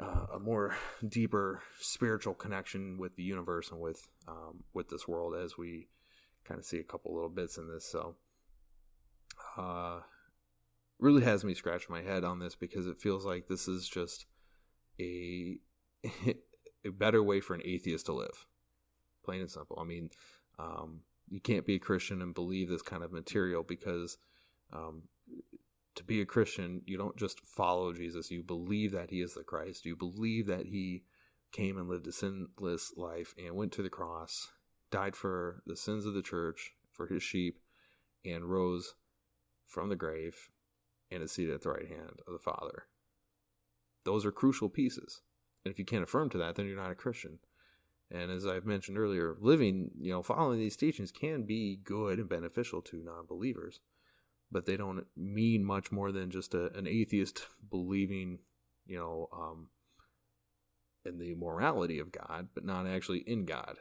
uh, 0.00 0.26
a 0.34 0.38
more 0.38 0.76
deeper 1.06 1.62
spiritual 1.78 2.34
connection 2.34 2.98
with 2.98 3.16
the 3.16 3.22
universe 3.22 3.70
and 3.70 3.80
with 3.80 4.08
um, 4.26 4.64
with 4.72 4.88
this 4.88 5.06
world 5.06 5.34
as 5.34 5.56
we 5.56 5.88
kind 6.44 6.58
of 6.58 6.64
see 6.64 6.78
a 6.78 6.84
couple 6.84 7.14
little 7.14 7.30
bits 7.30 7.56
in 7.56 7.68
this 7.68 7.86
so 7.86 8.16
uh, 9.56 10.00
really 10.98 11.24
has 11.24 11.44
me 11.44 11.54
scratch 11.54 11.88
my 11.88 12.02
head 12.02 12.24
on 12.24 12.38
this 12.38 12.54
because 12.54 12.86
it 12.86 13.00
feels 13.00 13.24
like 13.24 13.46
this 13.46 13.68
is 13.68 13.88
just 13.88 14.26
a 15.00 15.58
a 16.84 16.90
better 16.90 17.22
way 17.22 17.40
for 17.40 17.54
an 17.54 17.62
atheist 17.64 18.06
to 18.06 18.12
live. 18.12 18.46
Plain 19.24 19.40
and 19.40 19.50
simple. 19.50 19.78
I 19.80 19.84
mean 19.84 20.10
um, 20.58 21.00
you 21.28 21.40
can't 21.40 21.66
be 21.66 21.76
a 21.76 21.80
christian 21.80 22.22
and 22.22 22.34
believe 22.34 22.68
this 22.68 22.82
kind 22.82 23.02
of 23.02 23.12
material 23.12 23.62
because 23.62 24.18
um, 24.72 25.04
to 25.94 26.04
be 26.04 26.20
a 26.20 26.26
Christian, 26.26 26.82
you 26.86 26.96
don't 26.96 27.16
just 27.16 27.40
follow 27.40 27.92
Jesus. 27.92 28.30
You 28.30 28.42
believe 28.42 28.92
that 28.92 29.10
he 29.10 29.20
is 29.20 29.34
the 29.34 29.42
Christ. 29.42 29.84
You 29.84 29.96
believe 29.96 30.46
that 30.46 30.66
he 30.66 31.04
came 31.52 31.78
and 31.78 31.88
lived 31.88 32.06
a 32.06 32.12
sinless 32.12 32.92
life 32.96 33.34
and 33.38 33.54
went 33.54 33.72
to 33.72 33.82
the 33.82 33.90
cross, 33.90 34.48
died 34.90 35.14
for 35.14 35.62
the 35.66 35.76
sins 35.76 36.04
of 36.04 36.14
the 36.14 36.22
church, 36.22 36.72
for 36.90 37.06
his 37.06 37.22
sheep, 37.22 37.58
and 38.24 38.44
rose 38.44 38.94
from 39.66 39.88
the 39.88 39.96
grave 39.96 40.48
and 41.10 41.22
is 41.22 41.32
seated 41.32 41.54
at 41.54 41.62
the 41.62 41.70
right 41.70 41.88
hand 41.88 42.20
of 42.26 42.32
the 42.32 42.38
Father. 42.38 42.86
Those 44.04 44.26
are 44.26 44.32
crucial 44.32 44.68
pieces. 44.68 45.22
And 45.64 45.72
if 45.72 45.78
you 45.78 45.84
can't 45.84 46.02
affirm 46.02 46.28
to 46.30 46.38
that, 46.38 46.56
then 46.56 46.66
you're 46.66 46.76
not 46.76 46.90
a 46.90 46.96
Christian. 46.96 47.38
And 48.10 48.30
as 48.30 48.46
I've 48.46 48.66
mentioned 48.66 48.98
earlier, 48.98 49.36
living, 49.40 49.90
you 49.98 50.12
know, 50.12 50.22
following 50.22 50.58
these 50.58 50.76
teachings 50.76 51.10
can 51.10 51.44
be 51.44 51.80
good 51.82 52.18
and 52.18 52.28
beneficial 52.28 52.82
to 52.82 53.02
non 53.02 53.26
believers 53.26 53.80
but 54.54 54.66
they 54.66 54.76
don't 54.76 55.04
mean 55.16 55.64
much 55.64 55.90
more 55.90 56.12
than 56.12 56.30
just 56.30 56.54
a, 56.54 56.72
an 56.78 56.86
atheist 56.86 57.48
believing, 57.70 58.38
you 58.86 58.96
know, 58.96 59.28
um, 59.32 59.68
in 61.04 61.18
the 61.18 61.34
morality 61.34 61.98
of 61.98 62.12
God, 62.12 62.48
but 62.54 62.64
not 62.64 62.86
actually 62.86 63.24
in 63.26 63.44
God, 63.44 63.78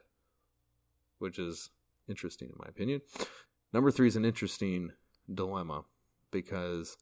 which 1.20 1.38
is 1.38 1.70
interesting 2.10 2.50
in 2.50 2.56
my 2.58 2.65
opinion. 2.68 3.01
Number 3.72 3.92
three 3.92 4.08
is 4.08 4.15
an 4.15 4.25
interesting 4.25 4.92
dilemma 5.32 5.84
because 6.32 6.98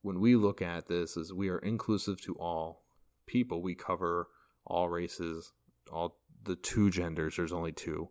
when 0.00 0.18
we 0.18 0.34
look 0.34 0.62
at 0.62 0.88
this 0.88 1.16
as 1.16 1.32
we 1.32 1.50
are 1.50 1.58
inclusive 1.58 2.20
to 2.22 2.34
all 2.36 2.84
people, 3.26 3.60
we 3.60 3.74
cover 3.74 4.28
all 4.64 4.88
races, 4.88 5.52
all 5.92 6.16
the 6.42 6.56
two 6.56 6.90
genders, 6.90 7.36
there's 7.36 7.52
only 7.52 7.72
two. 7.72 8.08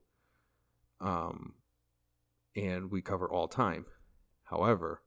Um, 1.02 1.56
and 2.56 2.92
we 2.92 3.02
cover 3.02 3.28
all 3.28 3.48
time. 3.48 3.86
However, 4.46 5.02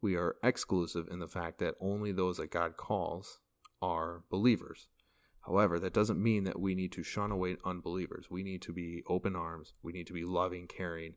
we 0.00 0.16
are 0.16 0.36
exclusive 0.42 1.08
in 1.10 1.18
the 1.18 1.28
fact 1.28 1.58
that 1.58 1.74
only 1.80 2.12
those 2.12 2.38
that 2.38 2.50
God 2.50 2.76
calls 2.76 3.40
are 3.82 4.22
believers. 4.30 4.88
However, 5.46 5.78
that 5.78 5.94
doesn't 5.94 6.22
mean 6.22 6.44
that 6.44 6.60
we 6.60 6.74
need 6.74 6.92
to 6.92 7.02
shun 7.02 7.30
away 7.30 7.56
unbelievers. 7.64 8.26
We 8.30 8.42
need 8.42 8.62
to 8.62 8.72
be 8.72 9.02
open 9.06 9.34
arms. 9.34 9.72
We 9.82 9.92
need 9.92 10.06
to 10.08 10.12
be 10.12 10.24
loving, 10.24 10.66
caring, 10.66 11.14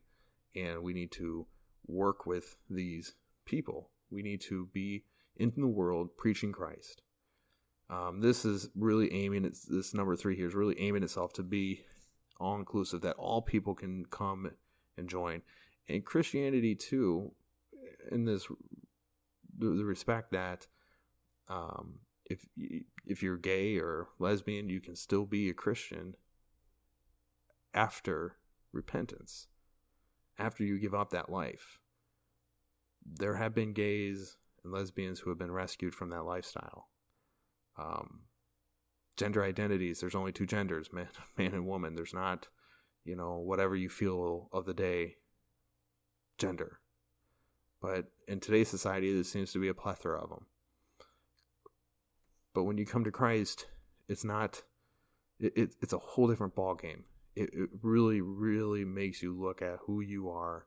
and 0.54 0.82
we 0.82 0.94
need 0.94 1.12
to 1.12 1.46
work 1.86 2.26
with 2.26 2.56
these 2.70 3.14
people. 3.44 3.90
We 4.10 4.22
need 4.22 4.40
to 4.42 4.68
be 4.72 5.04
in 5.36 5.52
the 5.56 5.66
world 5.66 6.16
preaching 6.16 6.52
Christ. 6.52 7.02
Um, 7.90 8.20
this 8.20 8.44
is 8.44 8.70
really 8.74 9.12
aiming, 9.12 9.44
it's, 9.44 9.64
this 9.64 9.92
number 9.92 10.16
three 10.16 10.36
here 10.36 10.46
is 10.46 10.54
really 10.54 10.80
aiming 10.80 11.02
itself 11.02 11.32
to 11.34 11.42
be 11.42 11.84
all 12.40 12.56
inclusive, 12.56 13.02
that 13.02 13.16
all 13.16 13.42
people 13.42 13.74
can 13.74 14.06
come 14.06 14.50
and 14.96 15.08
join. 15.08 15.42
And 15.86 16.04
Christianity, 16.04 16.74
too, 16.74 17.32
in 18.10 18.24
this, 18.24 18.46
the, 19.58 19.84
respect 19.84 20.32
that 20.32 20.66
um, 21.48 22.00
if 22.26 22.46
if 23.06 23.22
you're 23.22 23.36
gay 23.36 23.76
or 23.78 24.08
lesbian, 24.18 24.68
you 24.68 24.80
can 24.80 24.96
still 24.96 25.24
be 25.24 25.48
a 25.48 25.54
Christian 25.54 26.14
after 27.74 28.36
repentance, 28.72 29.48
after 30.38 30.64
you 30.64 30.78
give 30.78 30.94
up 30.94 31.10
that 31.10 31.30
life. 31.30 31.78
There 33.04 33.36
have 33.36 33.54
been 33.54 33.72
gays 33.72 34.36
and 34.62 34.72
lesbians 34.72 35.20
who 35.20 35.30
have 35.30 35.38
been 35.38 35.52
rescued 35.52 35.94
from 35.94 36.10
that 36.10 36.24
lifestyle. 36.24 36.88
Um, 37.78 38.22
gender 39.16 39.42
identities, 39.42 40.00
there's 40.00 40.14
only 40.14 40.32
two 40.32 40.46
genders, 40.46 40.92
man, 40.92 41.08
man 41.38 41.52
and 41.52 41.66
woman. 41.66 41.94
There's 41.94 42.14
not, 42.14 42.48
you 43.04 43.16
know, 43.16 43.38
whatever 43.38 43.76
you 43.76 43.88
feel 43.88 44.48
of 44.52 44.64
the 44.64 44.74
day, 44.74 45.16
gender. 46.38 46.80
But 47.84 48.06
in 48.26 48.40
today's 48.40 48.68
society, 48.68 49.12
there 49.12 49.24
seems 49.24 49.52
to 49.52 49.60
be 49.60 49.68
a 49.68 49.74
plethora 49.74 50.18
of 50.18 50.30
them. 50.30 50.46
But 52.54 52.64
when 52.64 52.78
you 52.78 52.86
come 52.86 53.04
to 53.04 53.10
Christ, 53.10 53.66
it's 54.08 54.24
not. 54.24 54.62
It, 55.38 55.52
it 55.54 55.74
it's 55.82 55.92
a 55.92 55.98
whole 55.98 56.26
different 56.26 56.54
ball 56.54 56.76
game. 56.76 57.04
It, 57.36 57.50
it 57.52 57.68
really, 57.82 58.22
really 58.22 58.86
makes 58.86 59.22
you 59.22 59.38
look 59.38 59.60
at 59.60 59.80
who 59.86 60.00
you 60.00 60.30
are 60.30 60.64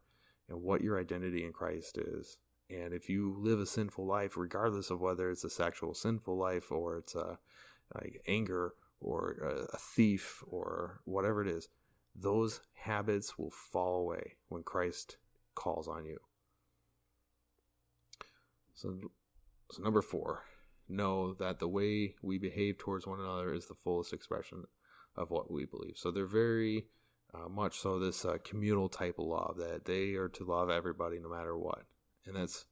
and 0.47 0.61
what 0.61 0.81
your 0.81 0.99
identity 0.99 1.43
in 1.43 1.53
Christ 1.53 1.97
is. 1.97 2.37
And 2.69 2.93
if 2.93 3.09
you 3.09 3.35
live 3.35 3.59
a 3.59 3.65
sinful 3.65 4.05
life, 4.05 4.37
regardless 4.37 4.91
of 4.91 5.01
whether 5.01 5.31
it's 5.31 5.43
a 5.43 5.49
sexual 5.49 5.95
sinful 5.95 6.37
life 6.37 6.71
or 6.71 6.99
it's 6.99 7.15
a 7.15 7.39
like 7.95 8.21
anger 8.27 8.75
or 8.99 9.37
a, 9.41 9.75
a 9.75 9.79
thief 9.79 10.43
or 10.45 11.01
whatever 11.05 11.41
it 11.41 11.47
is, 11.47 11.67
those 12.15 12.61
habits 12.73 13.39
will 13.39 13.49
fall 13.49 14.01
away 14.01 14.35
when 14.49 14.61
Christ 14.61 15.17
calls 15.55 15.87
on 15.87 16.05
you. 16.05 16.19
So, 18.77 18.93
so 19.71 19.81
number 19.81 20.03
four, 20.03 20.43
know 20.87 21.33
that 21.33 21.57
the 21.57 21.67
way 21.67 22.13
we 22.21 22.37
behave 22.37 22.77
towards 22.77 23.07
one 23.07 23.19
another 23.19 23.51
is 23.51 23.65
the 23.65 23.73
fullest 23.73 24.13
expression 24.13 24.65
of 25.15 25.31
what 25.31 25.49
we 25.49 25.65
believe. 25.65 25.95
So 25.95 26.11
they're 26.11 26.27
very 26.27 26.85
uh, 27.33 27.49
much 27.49 27.79
so 27.79 27.97
this 27.97 28.23
uh, 28.23 28.37
communal 28.43 28.87
type 28.87 29.17
of 29.17 29.25
love 29.25 29.55
that 29.57 29.85
they 29.85 30.13
are 30.13 30.29
to 30.29 30.43
love 30.43 30.69
everybody 30.69 31.17
no 31.19 31.27
matter 31.27 31.57
what. 31.57 31.85
And 32.27 32.35
that's 32.35 32.65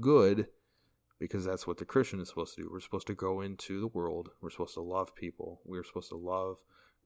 good 0.00 0.48
because 1.20 1.44
that's 1.44 1.68
what 1.68 1.78
the 1.78 1.84
Christian 1.84 2.18
is 2.18 2.30
supposed 2.30 2.56
to 2.56 2.62
do. 2.62 2.68
We're 2.70 2.80
supposed 2.80 3.06
to 3.06 3.14
go 3.14 3.40
into 3.40 3.80
the 3.80 3.86
world, 3.86 4.30
we're 4.42 4.50
supposed 4.50 4.74
to 4.74 4.80
love 4.80 5.14
people, 5.14 5.60
we're 5.64 5.84
supposed 5.84 6.08
to 6.08 6.16
love 6.16 6.56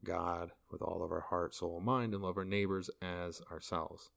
God 0.02 0.52
with 0.70 0.80
all 0.80 1.02
of 1.04 1.12
our 1.12 1.26
heart, 1.28 1.54
soul, 1.54 1.76
and 1.76 1.84
mind, 1.84 2.14
and 2.14 2.22
love 2.22 2.38
our 2.38 2.46
neighbors 2.46 2.88
as 3.02 3.42
ourselves. 3.52 4.10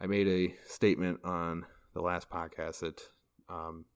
I 0.00 0.06
made 0.06 0.28
a 0.28 0.54
statement 0.66 1.18
on 1.24 1.66
the 1.94 2.02
last 2.02 2.28
podcast 2.30 2.80
that 2.80 3.02
um, 3.48 3.86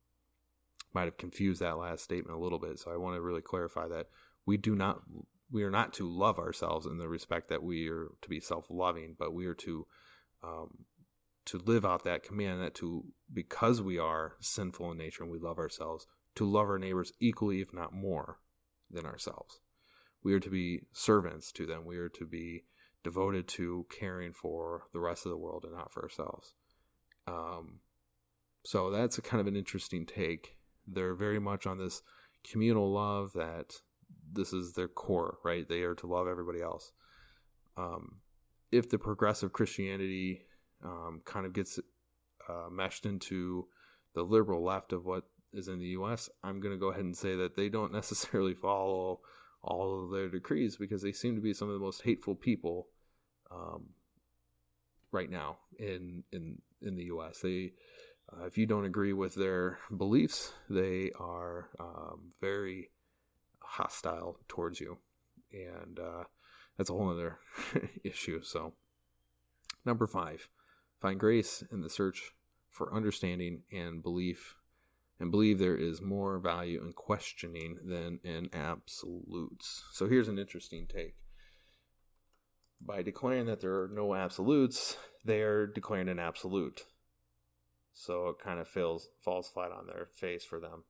might 0.93 1.05
have 1.05 1.19
confused 1.19 1.61
that 1.61 1.79
last 1.79 2.05
statement 2.05 2.37
a 2.37 2.41
little 2.41 2.59
bit. 2.59 2.79
So 2.79 2.93
I 2.93 2.97
want 2.97 3.17
to 3.17 3.21
really 3.21 3.43
clarify 3.43 3.89
that 3.89 4.07
we 4.45 4.57
do 4.57 4.75
not 4.75 5.03
we 5.51 5.63
are 5.63 5.71
not 5.71 5.93
to 5.95 6.09
love 6.09 6.39
ourselves 6.39 6.87
in 6.87 6.99
the 6.99 7.09
respect 7.09 7.49
that 7.49 7.63
we 7.63 7.89
are 7.89 8.09
to 8.21 8.29
be 8.29 8.41
self-loving, 8.41 9.15
but 9.19 9.33
we 9.33 9.47
are 9.47 9.55
to 9.55 9.87
um, 10.43 10.85
to 11.45 11.59
live 11.59 11.85
out 11.85 12.05
that 12.05 12.25
command 12.25 12.61
that 12.61 12.75
to 12.75 13.05
because 13.33 13.81
we 13.81 13.99
are 13.99 14.35
sinful 14.41 14.91
in 14.93 14.99
nature 14.99 15.23
and 15.23 15.33
we 15.33 15.39
love 15.39 15.59
ourselves, 15.59 16.07
to 16.35 16.45
love 16.45 16.69
our 16.69 16.79
neighbors 16.79 17.13
equally, 17.21 17.61
if 17.61 17.73
not 17.73 17.93
more, 17.93 18.41
than 18.91 19.07
ourselves. 19.07 19.61
We 20.23 20.35
are 20.35 20.41
to 20.41 20.51
be 20.51 20.81
servants 20.93 21.53
to 21.53 21.67
them. 21.67 21.85
We 21.85 21.99
are 21.99 22.09
to 22.09 22.27
be 22.27 22.65
devoted 23.05 23.47
to 23.47 23.87
caring 23.97 24.33
for 24.33 24.89
the 24.93 24.99
rest 24.99 25.25
of 25.25 25.31
the 25.31 25.39
world 25.39 25.65
and 25.65 25.77
not 25.77 25.93
for 25.93 26.03
ourselves. 26.03 26.55
Um, 27.29 27.81
so 28.67 28.91
that's 28.91 29.17
a 29.19 29.23
kind 29.23 29.41
of 29.41 29.47
an 29.47 29.57
interesting 29.57 30.05
take 30.05 30.57
they're 30.87 31.15
very 31.15 31.39
much 31.39 31.67
on 31.67 31.79
this 31.79 32.03
communal 32.49 32.93
love 32.93 33.33
that 33.35 33.81
this 34.33 34.53
is 34.53 34.73
their 34.73 34.89
core, 34.89 35.39
right? 35.45 35.69
They 35.69 35.83
are 35.83 35.95
to 35.97 36.07
love 36.07 36.29
everybody 36.29 36.63
else. 36.63 36.93
Um, 37.77 38.21
if 38.71 38.89
the 38.89 38.99
progressive 38.99 39.53
Christianity 39.53 40.43
um, 40.85 41.23
kind 41.25 41.47
of 41.47 41.53
gets 41.53 41.79
uh, 42.49 42.69
meshed 42.71 43.07
into 43.07 43.67
the 44.15 44.23
liberal 44.23 44.65
left 44.65 44.93
of 44.93 45.05
what 45.05 45.25
is 45.53 45.69
in 45.69 45.79
the 45.79 45.89
U.S., 45.89 46.29
I'm 46.43 46.61
going 46.61 46.75
to 46.75 46.81
go 46.81 46.91
ahead 46.91 47.05
and 47.05 47.17
say 47.17 47.35
that 47.37 47.57
they 47.57 47.69
don't 47.69 47.93
necessarily 48.01 48.55
follow 48.55 49.21
all 49.63 50.05
of 50.05 50.11
their 50.11 50.29
decrees 50.29 50.77
because 50.77 51.03
they 51.03 51.13
seem 51.13 51.35
to 51.35 51.41
be 51.41 51.55
some 51.55 51.69
of 51.69 51.75
the 51.75 51.85
most 51.85 52.03
hateful 52.03 52.35
people 52.35 52.89
um, 53.51 53.91
right 55.11 55.31
now 55.31 55.59
in 55.79 56.23
in 56.33 56.59
in 56.83 56.95
the 56.97 57.05
U.S. 57.05 57.41
They 57.41 57.73
uh, 58.33 58.45
if 58.45 58.59
you 58.59 58.67
don't 58.67 58.85
agree 58.85 59.13
with 59.13 59.35
their 59.35 59.79
beliefs, 59.97 60.53
they 60.69 61.11
are 61.19 61.69
um, 61.79 62.33
very 62.41 62.91
hostile 63.61 64.39
towards 64.49 64.81
you. 64.81 64.99
And 65.53 65.99
uh, 65.99 66.25
that's 66.77 66.91
a 66.91 66.93
whole 66.93 67.11
other 67.11 67.39
issue. 68.05 68.43
So, 68.43 68.75
number 69.85 70.07
five, 70.07 70.49
find 71.01 71.21
grace 71.21 71.63
in 71.71 71.83
the 71.83 71.91
search 71.91 72.33
for 72.71 72.93
understanding 72.93 73.63
and 73.73 74.03
belief, 74.03 74.57
and 75.21 75.31
believe 75.31 75.59
there 75.59 75.77
is 75.77 76.03
more 76.03 76.39
value 76.39 76.83
in 76.83 76.93
questioning 76.93 77.79
than 77.85 78.19
in 78.25 78.51
absolutes. 78.53 79.85
So, 79.93 80.09
here's 80.09 80.29
an 80.29 80.39
interesting 80.39 80.87
take. 80.93 81.15
By 82.81 83.03
declaring 83.03 83.47
that 83.47 83.61
there 83.61 83.83
are 83.83 83.91
no 83.91 84.15
absolutes, 84.15 84.97
they 85.25 85.43
are 85.43 85.67
declaring 85.67 86.09
an 86.09 86.19
absolute 86.19 86.83
so 87.99 88.29
it 88.29 88.39
kind 88.39 88.61
of 88.61 88.69
feels 88.69 89.09
falls 89.23 89.49
flat 89.49 89.73
on 89.73 89.87
their 89.87 90.09
face 90.13 90.45
for 90.45 90.61
them. 90.61 90.85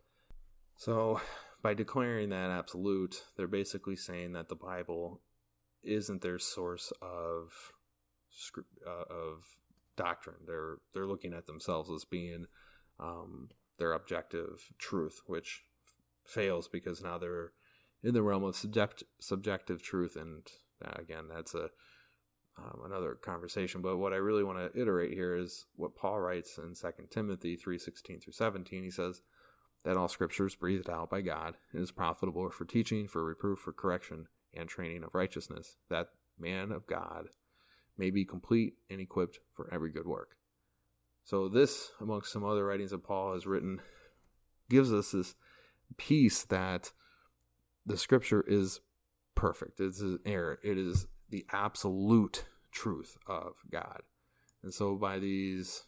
So 0.77 1.21
by 1.63 1.73
declaring 1.73 2.31
that 2.31 2.51
absolute, 2.51 3.23
they're 3.37 3.47
basically 3.47 3.97
saying 3.97 4.33
that 4.33 4.49
the 4.49 4.57
Bible 4.57 5.23
isn't 5.85 6.21
their 6.21 6.41
source 6.41 6.93
of 7.01 7.53
uh, 8.85 9.05
of 9.09 9.45
doctrine. 9.97 10.43
They're 10.47 10.79
they're 10.93 11.07
looking 11.07 11.33
at 11.33 11.47
themselves 11.47 11.91
as 11.91 12.05
being 12.05 12.47
um, 12.99 13.51
their 13.79 13.93
objective 13.93 14.73
truth, 14.77 15.23
which 15.27 15.63
fails 16.25 16.67
because 16.67 17.03
now 17.03 17.19
they're 17.19 17.53
in 18.03 18.15
the 18.15 18.23
realm 18.23 18.43
of 18.43 18.57
subject, 18.57 19.05
subjective 19.21 19.81
truth, 19.81 20.17
and 20.17 20.43
uh, 20.85 20.91
again, 20.97 21.27
that's 21.33 21.55
a 21.55 21.71
um, 22.59 22.81
another 22.85 23.15
conversation. 23.15 23.83
But 23.83 23.99
what 23.99 24.13
I 24.13 24.17
really 24.17 24.45
want 24.45 24.59
to 24.59 24.81
iterate 24.81 25.13
here 25.13 25.37
is 25.37 25.67
what 25.77 25.97
Paul 25.97 26.21
writes 26.21 26.59
in 26.59 26.75
2 26.75 27.11
Timothy 27.11 27.57
3:16 27.57 28.23
through 28.23 28.33
17. 28.33 28.83
He 28.83 28.91
says 28.91 29.23
that 29.85 29.97
all 29.97 30.09
scripture 30.09 30.47
is 30.47 30.55
breathed 30.55 30.91
out 30.91 31.11
by 31.11 31.21
God 31.21 31.57
and 31.73 31.83
is 31.83 31.93
profitable 31.93 32.49
for 32.51 32.65
teaching, 32.65 33.07
for 33.09 33.25
reproof, 33.25 33.59
for 33.61 33.73
correction, 33.73 34.27
and 34.55 34.69
training 34.69 35.05
of 35.05 35.15
righteousness, 35.15 35.77
that 35.89 36.09
man 36.39 36.73
of 36.73 36.87
God 36.87 37.29
may 37.97 38.11
be 38.11 38.25
complete 38.25 38.75
and 38.91 39.01
equipped 39.01 39.39
for 39.55 39.73
every 39.73 39.91
good 39.91 40.07
work. 40.07 40.37
So 41.25 41.49
this, 41.49 41.91
amongst 42.01 42.33
some 42.33 42.45
other 42.45 42.65
writings 42.65 42.91
that 42.91 43.03
Paul 43.03 43.35
has 43.35 43.47
written, 43.47 43.81
gives 44.69 44.93
us 44.93 45.13
this 45.13 45.35
peace 45.97 46.45
that 46.45 46.93
the 47.85 47.97
scripture 47.97 48.45
is 48.47 48.81
perfect. 49.35 49.81
It's 49.81 50.01
an 50.01 50.21
error. 50.25 50.59
It 50.63 50.79
is 50.79 51.07
the 51.31 51.47
absolute 51.53 52.45
truth 52.73 53.17
of 53.27 53.55
God. 53.71 54.03
And 54.63 54.73
so 54.73 54.97
by 54.97 55.19
these 55.19 55.85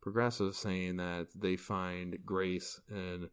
progressives 0.00 0.58
saying 0.58 0.96
that 0.96 1.28
they 1.34 1.56
find 1.56 2.18
grace 2.24 2.80
and 2.88 3.28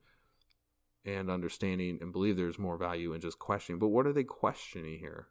and 1.05 1.29
understanding 1.29 1.97
and 2.01 2.13
believe 2.13 2.37
there's 2.37 2.59
more 2.59 2.77
value 2.77 3.13
in 3.13 3.21
just 3.21 3.39
questioning. 3.39 3.79
But 3.79 3.89
what 3.89 4.07
are 4.07 4.13
they 4.13 4.23
questioning 4.23 4.99
here? 4.99 5.27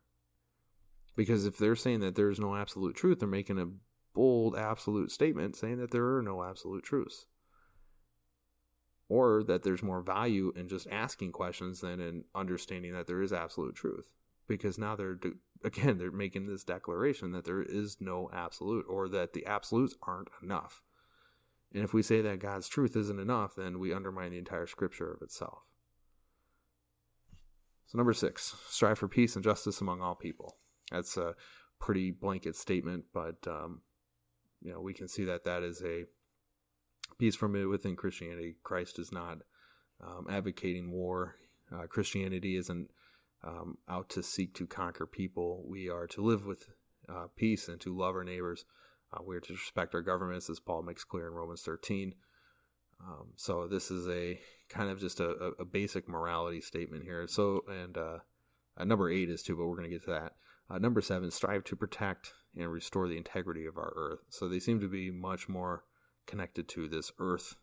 Because 1.16 1.46
if 1.46 1.58
they're 1.58 1.76
saying 1.76 2.00
that 2.00 2.14
there's 2.14 2.38
no 2.38 2.54
absolute 2.56 2.94
truth, 2.94 3.20
they're 3.20 3.28
making 3.28 3.58
a 3.58 3.68
bold 4.14 4.56
absolute 4.56 5.11
statement 5.11 5.56
saying 5.56 5.78
that 5.78 5.90
there 5.90 6.16
are 6.16 6.22
no 6.22 6.42
absolute 6.42 6.85
truths. 6.85 7.26
Or 9.08 9.42
that 9.44 9.62
there's 9.62 9.82
more 9.82 10.00
value 10.00 10.52
in 10.56 10.68
just 10.68 10.87
asking 10.90 11.32
questions 11.32 11.80
than 11.80 12.00
in 12.00 12.24
understanding 12.35 12.92
that 12.94 13.06
there 13.06 13.22
is 13.22 13.32
absolute 13.32 13.74
truth. 13.74 14.12
Because 14.48 14.78
now 14.78 14.96
they're 14.96 15.18
again, 15.64 15.98
they're 15.98 16.11
making 16.11 16.46
this 16.46 16.64
declaration 16.64 17.33
that 17.33 17.44
there 17.44 17.62
is 17.62 17.98
no 18.01 18.31
absolute 18.33 18.87
or 18.88 19.09
that 19.09 19.33
the 19.33 19.46
absolutes 19.46 19.94
aren't 20.03 20.29
enough. 20.42 20.83
And 21.75 21.83
if 21.83 21.94
we 21.94 22.03
say 22.03 22.20
that 22.20 22.38
God's 22.38 22.68
truth 22.68 22.96
isn't 22.96 23.20
enough, 23.20 23.55
then 23.57 23.79
we 23.79 23.94
undermine 23.94 24.33
the 24.33 24.38
entire 24.38 24.66
scripture 24.66 25.11
of 25.11 25.22
itself. 25.22 25.61
So, 27.87 27.98
number 27.98 28.12
six, 28.12 28.57
strive 28.68 28.98
for 28.98 29.09
peace 29.09 29.35
and 29.37 29.44
justice 29.44 29.81
among 29.81 30.01
all 30.01 30.14
people. 30.14 30.57
That's 30.90 31.16
a 31.16 31.35
pretty 31.81 32.11
blanket 32.11 32.57
statement, 32.57 33.05
but 33.12 33.37
um, 33.46 33.83
you 34.61 34.72
know 34.72 34.81
we 34.81 34.94
can 34.94 35.09
see 35.09 35.25
that 35.25 35.44
that 35.44 35.62
is 35.62 35.83
a 35.83 36.05
piece 37.18 37.35
from 37.35 37.57
it 37.57 37.64
within 37.64 37.96
Christianity. 37.96 38.57
Christ 38.62 38.98
is 38.98 39.12
not 39.12 39.38
um, 40.03 40.27
advocating 40.31 40.90
war. 40.90 41.37
Uh, 41.72 41.87
Christianity 41.87 42.57
isn't 42.57 42.90
um, 43.44 43.78
out 43.88 44.09
to 44.11 44.22
seek 44.22 44.55
to 44.55 44.66
conquer 44.66 45.07
people. 45.07 45.64
We 45.66 45.88
are 45.88 46.07
to 46.09 46.22
live 46.22 46.46
with 46.46 46.68
uh, 47.09 47.26
peace 47.37 47.68
and 47.68 47.81
to 47.81 47.96
love 47.96 48.14
our 48.14 48.24
neighbors. 48.24 48.64
Uh, 49.12 49.22
we 49.24 49.37
are 49.37 49.40
to 49.40 49.52
respect 49.52 49.94
our 49.94 50.02
governments, 50.02 50.48
as 50.48 50.61
Paul 50.61 50.83
makes 50.83 51.05
clear 51.05 51.26
in 51.26 51.35
Romans 51.35 51.62
13. 51.62 52.14
Um, 53.00 53.33
so 53.37 53.66
this 53.66 53.90
is 53.90 54.09
a 54.09 54.38
kind 54.68 54.88
of 54.88 55.00
just 55.00 55.20
a, 55.20 55.52
a 55.59 55.64
basic 55.64 56.09
morality 56.09 56.61
statement 56.61 57.02
here. 57.05 57.26
So 57.26 57.62
and 57.68 57.98
uh, 57.98 58.18
uh, 58.76 58.85
number 58.85 59.11
eight 59.11 59.28
is 59.28 59.42
too, 59.42 59.57
but 59.57 59.66
we're 59.66 59.76
going 59.76 59.90
to 59.90 59.96
get 59.96 60.05
to 60.05 60.11
that. 60.11 60.33
Uh, 60.70 60.78
number 60.78 61.00
seven, 61.00 61.31
strive 61.31 61.64
to 61.64 61.76
protect 61.76 62.33
and 62.57 62.70
restore 62.70 63.09
the 63.09 63.16
integrity 63.16 63.66
of 63.66 63.76
our 63.76 63.92
earth. 63.96 64.20
So 64.31 64.48
they 64.48 64.61
seem 64.61 64.81
to 64.81 64.88
be 64.88 65.11
much 65.11 65.48
more 65.48 65.85
connected 66.26 66.68
to 66.68 66.88
this 66.88 67.12
earth 67.18 67.57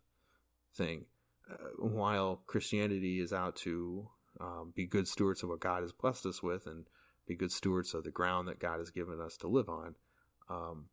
thing, 0.76 1.06
uh, 1.50 1.56
while 1.80 2.44
Christianity 2.46 3.20
is 3.20 3.32
out 3.32 3.56
to 3.58 4.10
um, 4.40 4.74
be 4.76 4.86
good 4.86 5.08
stewards 5.08 5.44
of 5.44 5.50
what 5.50 5.60
God 5.60 5.82
has 5.82 5.92
blessed 5.92 6.26
us 6.26 6.42
with 6.42 6.66
and 6.66 6.86
be 7.28 7.36
good 7.36 7.52
stewards 7.52 7.94
of 7.94 8.04
the 8.04 8.12
ground 8.12 8.48
that 8.48 8.60
God 8.60 8.80
has 8.80 8.90
given 8.90 9.20
us 9.22 9.38
to 9.38 9.48
live 9.48 9.70
on. 9.70 9.96
Um, 10.50 10.86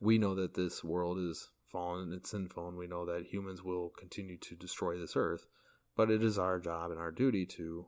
we 0.00 0.18
know 0.18 0.34
that 0.34 0.54
this 0.54 0.82
world 0.82 1.18
is 1.18 1.50
fallen 1.66 2.04
and 2.04 2.14
it's 2.14 2.30
sinful, 2.30 2.68
and 2.68 2.76
we 2.76 2.86
know 2.86 3.04
that 3.06 3.26
humans 3.26 3.62
will 3.62 3.90
continue 3.90 4.36
to 4.38 4.54
destroy 4.54 4.98
this 4.98 5.16
earth. 5.16 5.46
But 5.96 6.10
it 6.10 6.22
is 6.22 6.38
our 6.38 6.58
job 6.58 6.90
and 6.90 6.98
our 6.98 7.10
duty 7.10 7.44
to, 7.46 7.86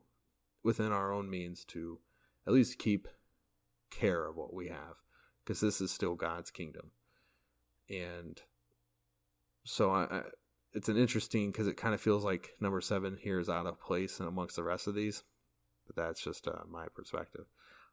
within 0.63 0.93
our 0.93 1.13
own 1.13 1.31
means, 1.31 1.65
to 1.67 2.01
at 2.47 2.53
least 2.53 2.79
keep 2.79 3.09
care 3.91 4.27
of 4.27 4.37
what 4.37 4.53
we 4.53 4.69
have, 4.69 4.97
because 5.43 5.61
this 5.61 5.81
is 5.81 5.91
still 5.91 6.15
God's 6.15 6.51
kingdom. 6.51 6.91
And 7.89 8.41
so 9.65 9.91
I 9.91 10.23
it's 10.75 10.89
an 10.89 10.97
interesting 10.97 11.51
because 11.51 11.69
it 11.69 11.77
kind 11.77 11.95
of 11.95 12.01
feels 12.01 12.25
like 12.25 12.51
number 12.61 12.81
seven 12.81 13.17
here 13.21 13.39
is 13.39 13.49
out 13.49 13.67
of 13.67 13.81
place 13.81 14.19
and 14.19 14.29
amongst 14.29 14.57
the 14.57 14.63
rest 14.63 14.87
of 14.87 14.95
these, 14.95 15.23
but 15.87 15.97
that's 15.97 16.23
just 16.23 16.49
uh, 16.49 16.63
my 16.69 16.87
perspective. 16.95 17.47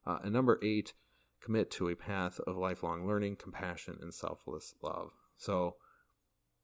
Uh, 0.05 0.17
and 0.23 0.33
number 0.33 0.59
eight, 0.63 0.93
commit 1.41 1.69
to 1.71 1.89
a 1.89 1.95
path 1.95 2.39
of 2.45 2.57
lifelong 2.57 3.07
learning, 3.07 3.35
compassion, 3.35 3.97
and 4.01 4.13
selfless 4.13 4.75
love. 4.81 5.11
So 5.37 5.75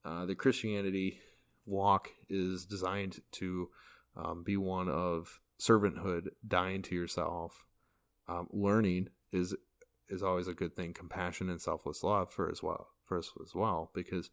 uh, 0.03 0.25
the 0.25 0.35
Christianity 0.35 1.19
walk 1.65 2.09
is 2.29 2.65
designed 2.65 3.21
to 3.33 3.69
um, 4.15 4.43
be 4.43 4.57
one 4.57 4.89
of 4.89 5.41
servanthood, 5.59 6.29
dying 6.47 6.81
to 6.83 6.95
yourself. 6.95 7.65
Um, 8.27 8.47
learning 8.51 9.09
is 9.31 9.55
is 10.09 10.23
always 10.23 10.47
a 10.47 10.53
good 10.53 10.75
thing. 10.75 10.93
Compassion 10.93 11.49
and 11.49 11.61
selfless 11.61 12.03
love 12.03 12.31
for 12.31 12.49
as 12.49 12.63
well 12.63 12.87
for 13.03 13.17
us 13.17 13.31
as 13.43 13.53
well, 13.53 13.91
because 13.93 14.29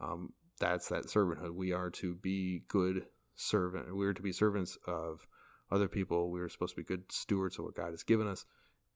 um, 0.00 0.32
that's 0.58 0.88
that 0.88 1.04
servanthood. 1.04 1.54
We 1.54 1.72
are 1.72 1.90
to 1.90 2.14
be 2.14 2.62
good 2.68 3.06
servant. 3.34 3.94
We 3.94 4.06
are 4.06 4.14
to 4.14 4.22
be 4.22 4.32
servants 4.32 4.78
of 4.86 5.26
other 5.70 5.88
people. 5.88 6.30
We 6.30 6.40
are 6.40 6.48
supposed 6.48 6.74
to 6.74 6.82
be 6.82 6.86
good 6.86 7.12
stewards 7.12 7.58
of 7.58 7.64
what 7.64 7.76
God 7.76 7.90
has 7.90 8.02
given 8.02 8.26
us, 8.26 8.44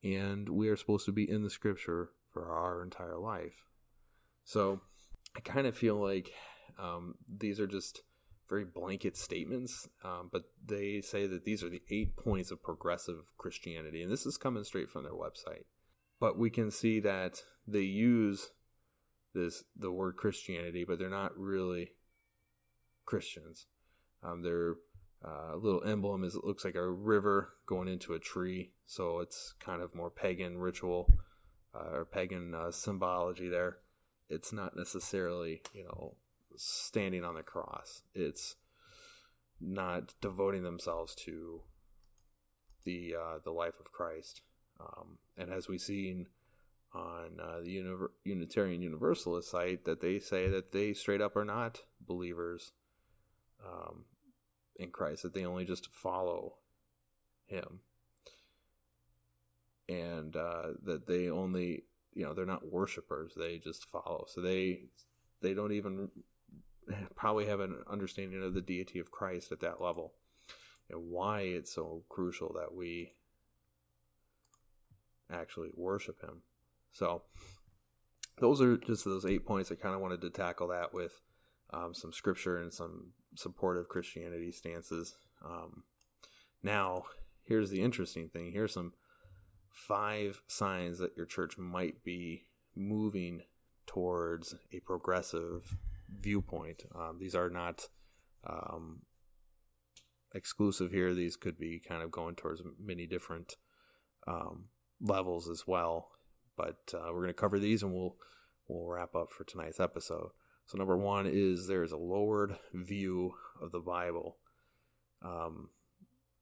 and 0.02 0.48
we 0.48 0.68
are 0.68 0.76
supposed 0.76 1.06
to 1.06 1.12
be 1.12 1.28
in 1.28 1.42
the 1.42 1.50
Scripture 1.50 2.10
for 2.32 2.50
our 2.50 2.82
entire 2.82 3.18
life. 3.18 3.64
So, 4.44 4.80
I 5.36 5.40
kind 5.40 5.66
of 5.66 5.76
feel 5.76 5.96
like 5.96 6.32
um, 6.78 7.14
these 7.28 7.60
are 7.60 7.66
just 7.66 8.02
very 8.48 8.64
blanket 8.64 9.16
statements, 9.16 9.88
um, 10.02 10.28
but 10.32 10.42
they 10.64 11.00
say 11.00 11.26
that 11.26 11.44
these 11.44 11.62
are 11.62 11.68
the 11.68 11.82
eight 11.88 12.16
points 12.16 12.50
of 12.50 12.62
progressive 12.62 13.32
Christianity, 13.38 14.02
and 14.02 14.10
this 14.10 14.26
is 14.26 14.36
coming 14.36 14.64
straight 14.64 14.90
from 14.90 15.04
their 15.04 15.12
website. 15.12 15.64
But 16.18 16.36
we 16.36 16.50
can 16.50 16.70
see 16.70 17.00
that 17.00 17.42
they 17.66 17.80
use 17.80 18.50
this 19.34 19.64
the 19.76 19.90
word 19.90 20.16
Christianity, 20.16 20.84
but 20.84 20.98
they're 20.98 21.08
not 21.08 21.38
really 21.38 21.92
Christians. 23.04 23.66
Um, 24.22 24.42
their 24.42 24.76
uh, 25.24 25.56
little 25.56 25.82
emblem 25.84 26.24
is 26.24 26.34
it 26.34 26.44
looks 26.44 26.64
like 26.64 26.74
a 26.74 26.90
river 26.90 27.54
going 27.66 27.88
into 27.88 28.14
a 28.14 28.18
tree, 28.18 28.72
so 28.86 29.20
it's 29.20 29.54
kind 29.60 29.82
of 29.82 29.94
more 29.94 30.10
pagan 30.10 30.58
ritual 30.58 31.10
uh, 31.74 31.90
or 31.92 32.04
pagan 32.04 32.54
uh, 32.54 32.70
symbology 32.70 33.48
there. 33.48 33.78
It's 34.28 34.52
not 34.52 34.76
necessarily 34.76 35.62
you 35.74 35.84
know 35.84 36.14
standing 36.56 37.24
on 37.24 37.34
the 37.34 37.42
cross. 37.42 38.02
It's 38.14 38.56
not 39.60 40.14
devoting 40.20 40.62
themselves 40.62 41.14
to 41.26 41.62
the 42.84 43.14
uh, 43.18 43.38
the 43.44 43.50
life 43.50 43.74
of 43.78 43.92
Christ. 43.92 44.42
Um, 44.80 45.18
and 45.36 45.52
as 45.52 45.68
we've 45.68 45.80
seen 45.80 46.26
on 46.92 47.38
uh, 47.40 47.60
the 47.62 47.70
Uni- 47.70 48.08
Unitarian 48.24 48.82
Universalist 48.82 49.50
site 49.50 49.84
that 49.84 50.00
they 50.00 50.18
say 50.18 50.48
that 50.48 50.72
they 50.72 50.92
straight 50.92 51.20
up 51.20 51.36
are 51.36 51.44
not 51.44 51.82
believers 52.00 52.72
um, 53.64 54.04
in 54.76 54.90
Christ, 54.90 55.22
that 55.22 55.34
they 55.34 55.44
only 55.44 55.64
just 55.64 55.88
follow 55.92 56.56
Him, 57.46 57.80
and 59.88 60.34
uh, 60.36 60.68
that 60.82 61.06
they 61.06 61.28
only, 61.28 61.84
you 62.12 62.24
know, 62.24 62.34
they're 62.34 62.46
not 62.46 62.72
worshipers; 62.72 63.32
they 63.36 63.58
just 63.58 63.88
follow. 63.88 64.24
So 64.28 64.40
they 64.40 64.84
they 65.40 65.54
don't 65.54 65.72
even 65.72 66.08
probably 67.14 67.46
have 67.46 67.60
an 67.60 67.76
understanding 67.88 68.42
of 68.42 68.54
the 68.54 68.60
deity 68.60 68.98
of 68.98 69.12
Christ 69.12 69.52
at 69.52 69.60
that 69.60 69.80
level, 69.80 70.14
and 70.88 71.10
why 71.10 71.42
it's 71.42 71.72
so 71.72 72.02
crucial 72.08 72.52
that 72.54 72.74
we 72.74 73.12
actually 75.30 75.70
worship 75.74 76.20
Him. 76.20 76.42
So 76.92 77.22
those 78.38 78.60
are 78.60 78.76
just 78.76 79.04
those 79.04 79.26
eight 79.26 79.46
points. 79.46 79.70
I 79.70 79.74
kind 79.76 79.94
of 79.94 80.00
wanted 80.00 80.20
to 80.22 80.30
tackle 80.30 80.68
that 80.68 80.92
with 80.92 81.20
um, 81.72 81.94
some 81.94 82.12
scripture 82.12 82.56
and 82.56 82.72
some 82.72 83.12
supportive 83.34 83.88
Christianity 83.88 84.52
stances. 84.52 85.14
Um, 85.44 85.84
now, 86.62 87.04
here's 87.44 87.70
the 87.70 87.82
interesting 87.82 88.28
thing. 88.28 88.52
Here's 88.52 88.74
some 88.74 88.92
five 89.70 90.42
signs 90.46 90.98
that 90.98 91.16
your 91.16 91.26
church 91.26 91.56
might 91.56 92.02
be 92.02 92.44
moving 92.74 93.42
towards 93.86 94.54
a 94.72 94.80
progressive 94.80 95.76
viewpoint. 96.08 96.84
Um, 96.94 97.18
these 97.18 97.34
are 97.34 97.50
not 97.50 97.88
um, 98.48 99.02
exclusive 100.34 100.92
here. 100.92 101.14
These 101.14 101.36
could 101.36 101.58
be 101.58 101.80
kind 101.80 102.02
of 102.02 102.10
going 102.10 102.36
towards 102.36 102.62
many 102.78 103.06
different 103.06 103.54
um, 104.26 104.66
levels 105.00 105.48
as 105.48 105.64
well. 105.66 106.10
But 106.60 106.94
uh, 106.94 107.06
we're 107.06 107.22
going 107.22 107.28
to 107.28 107.32
cover 107.32 107.58
these 107.58 107.82
and 107.82 107.94
we'll 107.94 108.16
we'll 108.68 108.86
wrap 108.86 109.14
up 109.14 109.32
for 109.32 109.44
tonight's 109.44 109.80
episode. 109.80 110.30
So 110.66 110.76
number 110.76 110.96
one 110.96 111.26
is 111.26 111.66
there 111.66 111.82
is 111.82 111.92
a 111.92 111.96
lowered 111.96 112.58
view 112.74 113.32
of 113.62 113.72
the 113.72 113.80
Bible. 113.80 114.36
Um, 115.22 115.70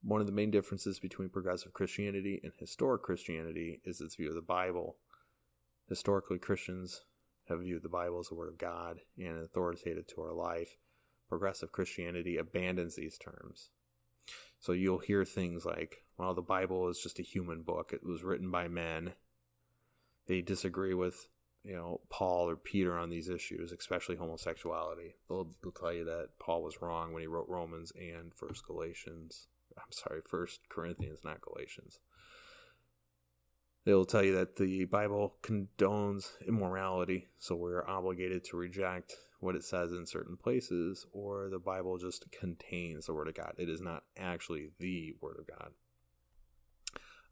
one 0.02 0.20
of 0.20 0.26
the 0.26 0.32
main 0.32 0.50
differences 0.50 0.98
between 0.98 1.28
progressive 1.28 1.72
Christianity 1.72 2.40
and 2.42 2.52
historic 2.58 3.02
Christianity 3.02 3.80
is 3.84 4.00
its 4.00 4.16
view 4.16 4.30
of 4.30 4.34
the 4.34 4.42
Bible. 4.42 4.96
Historically, 5.88 6.38
Christians 6.38 7.02
have 7.48 7.60
viewed 7.60 7.84
the 7.84 7.88
Bible 7.88 8.18
as 8.18 8.26
the 8.26 8.34
Word 8.34 8.48
of 8.48 8.58
God 8.58 8.98
and 9.16 9.38
authoritative 9.38 10.08
to 10.08 10.20
our 10.20 10.34
life. 10.34 10.78
Progressive 11.28 11.70
Christianity 11.70 12.36
abandons 12.36 12.96
these 12.96 13.18
terms. 13.18 13.70
So 14.58 14.72
you'll 14.72 14.98
hear 14.98 15.24
things 15.24 15.64
like, 15.64 16.02
well, 16.18 16.34
the 16.34 16.42
Bible 16.42 16.88
is 16.88 16.98
just 16.98 17.20
a 17.20 17.22
human 17.22 17.62
book. 17.62 17.92
It 17.92 18.04
was 18.04 18.24
written 18.24 18.50
by 18.50 18.66
men 18.66 19.12
they 20.28 20.42
disagree 20.42 20.94
with 20.94 21.26
you 21.64 21.74
know 21.74 22.00
Paul 22.08 22.48
or 22.48 22.56
Peter 22.56 22.96
on 22.96 23.10
these 23.10 23.28
issues, 23.28 23.72
especially 23.72 24.16
homosexuality. 24.16 25.16
They'll, 25.28 25.50
they'll 25.62 25.72
tell 25.72 25.92
you 25.92 26.04
that 26.04 26.38
Paul 26.38 26.62
was 26.62 26.80
wrong 26.80 27.12
when 27.12 27.22
he 27.22 27.26
wrote 27.26 27.48
Romans 27.48 27.92
and 27.98 28.32
First 28.34 28.64
Galatians. 28.64 29.48
I'm 29.76 29.90
sorry, 29.90 30.20
First 30.26 30.60
Corinthians, 30.68 31.20
not 31.24 31.40
Galatians. 31.40 32.00
They'll 33.84 34.04
tell 34.04 34.22
you 34.22 34.34
that 34.34 34.56
the 34.56 34.84
Bible 34.84 35.36
condones 35.42 36.32
immorality, 36.46 37.28
so 37.38 37.54
we're 37.54 37.86
obligated 37.86 38.44
to 38.44 38.56
reject 38.56 39.14
what 39.40 39.54
it 39.54 39.64
says 39.64 39.92
in 39.92 40.04
certain 40.04 40.36
places, 40.36 41.06
or 41.12 41.48
the 41.48 41.60
Bible 41.60 41.96
just 41.96 42.30
contains 42.30 43.06
the 43.06 43.14
Word 43.14 43.28
of 43.28 43.34
God. 43.34 43.54
It 43.56 43.68
is 43.68 43.80
not 43.80 44.02
actually 44.16 44.70
the 44.78 45.14
Word 45.22 45.36
of 45.38 45.46
God. 45.46 45.70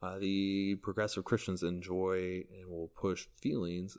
Uh, 0.03 0.19
the 0.19 0.77
progressive 0.83 1.25
Christians 1.25 1.63
enjoy 1.63 2.45
and 2.53 2.69
will 2.69 2.91
push 2.95 3.27
feelings 3.41 3.97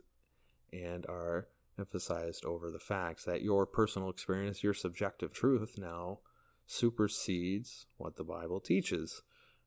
and 0.71 1.05
are 1.07 1.47
emphasized 1.79 2.45
over 2.45 2.69
the 2.69 2.79
facts 2.79 3.23
that 3.25 3.41
your 3.41 3.65
personal 3.65 4.09
experience, 4.09 4.63
your 4.63 4.73
subjective 4.73 5.33
truth 5.33 5.75
now 5.77 6.19
supersedes 6.65 7.85
what 7.97 8.17
the 8.17 8.23
Bible 8.23 8.59
teaches. 8.59 9.21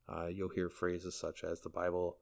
Uh, 0.08 0.26
you'll 0.26 0.50
hear 0.50 0.68
phrases 0.68 1.14
such 1.14 1.44
as 1.44 1.60
the 1.60 1.68
Bible, 1.68 2.18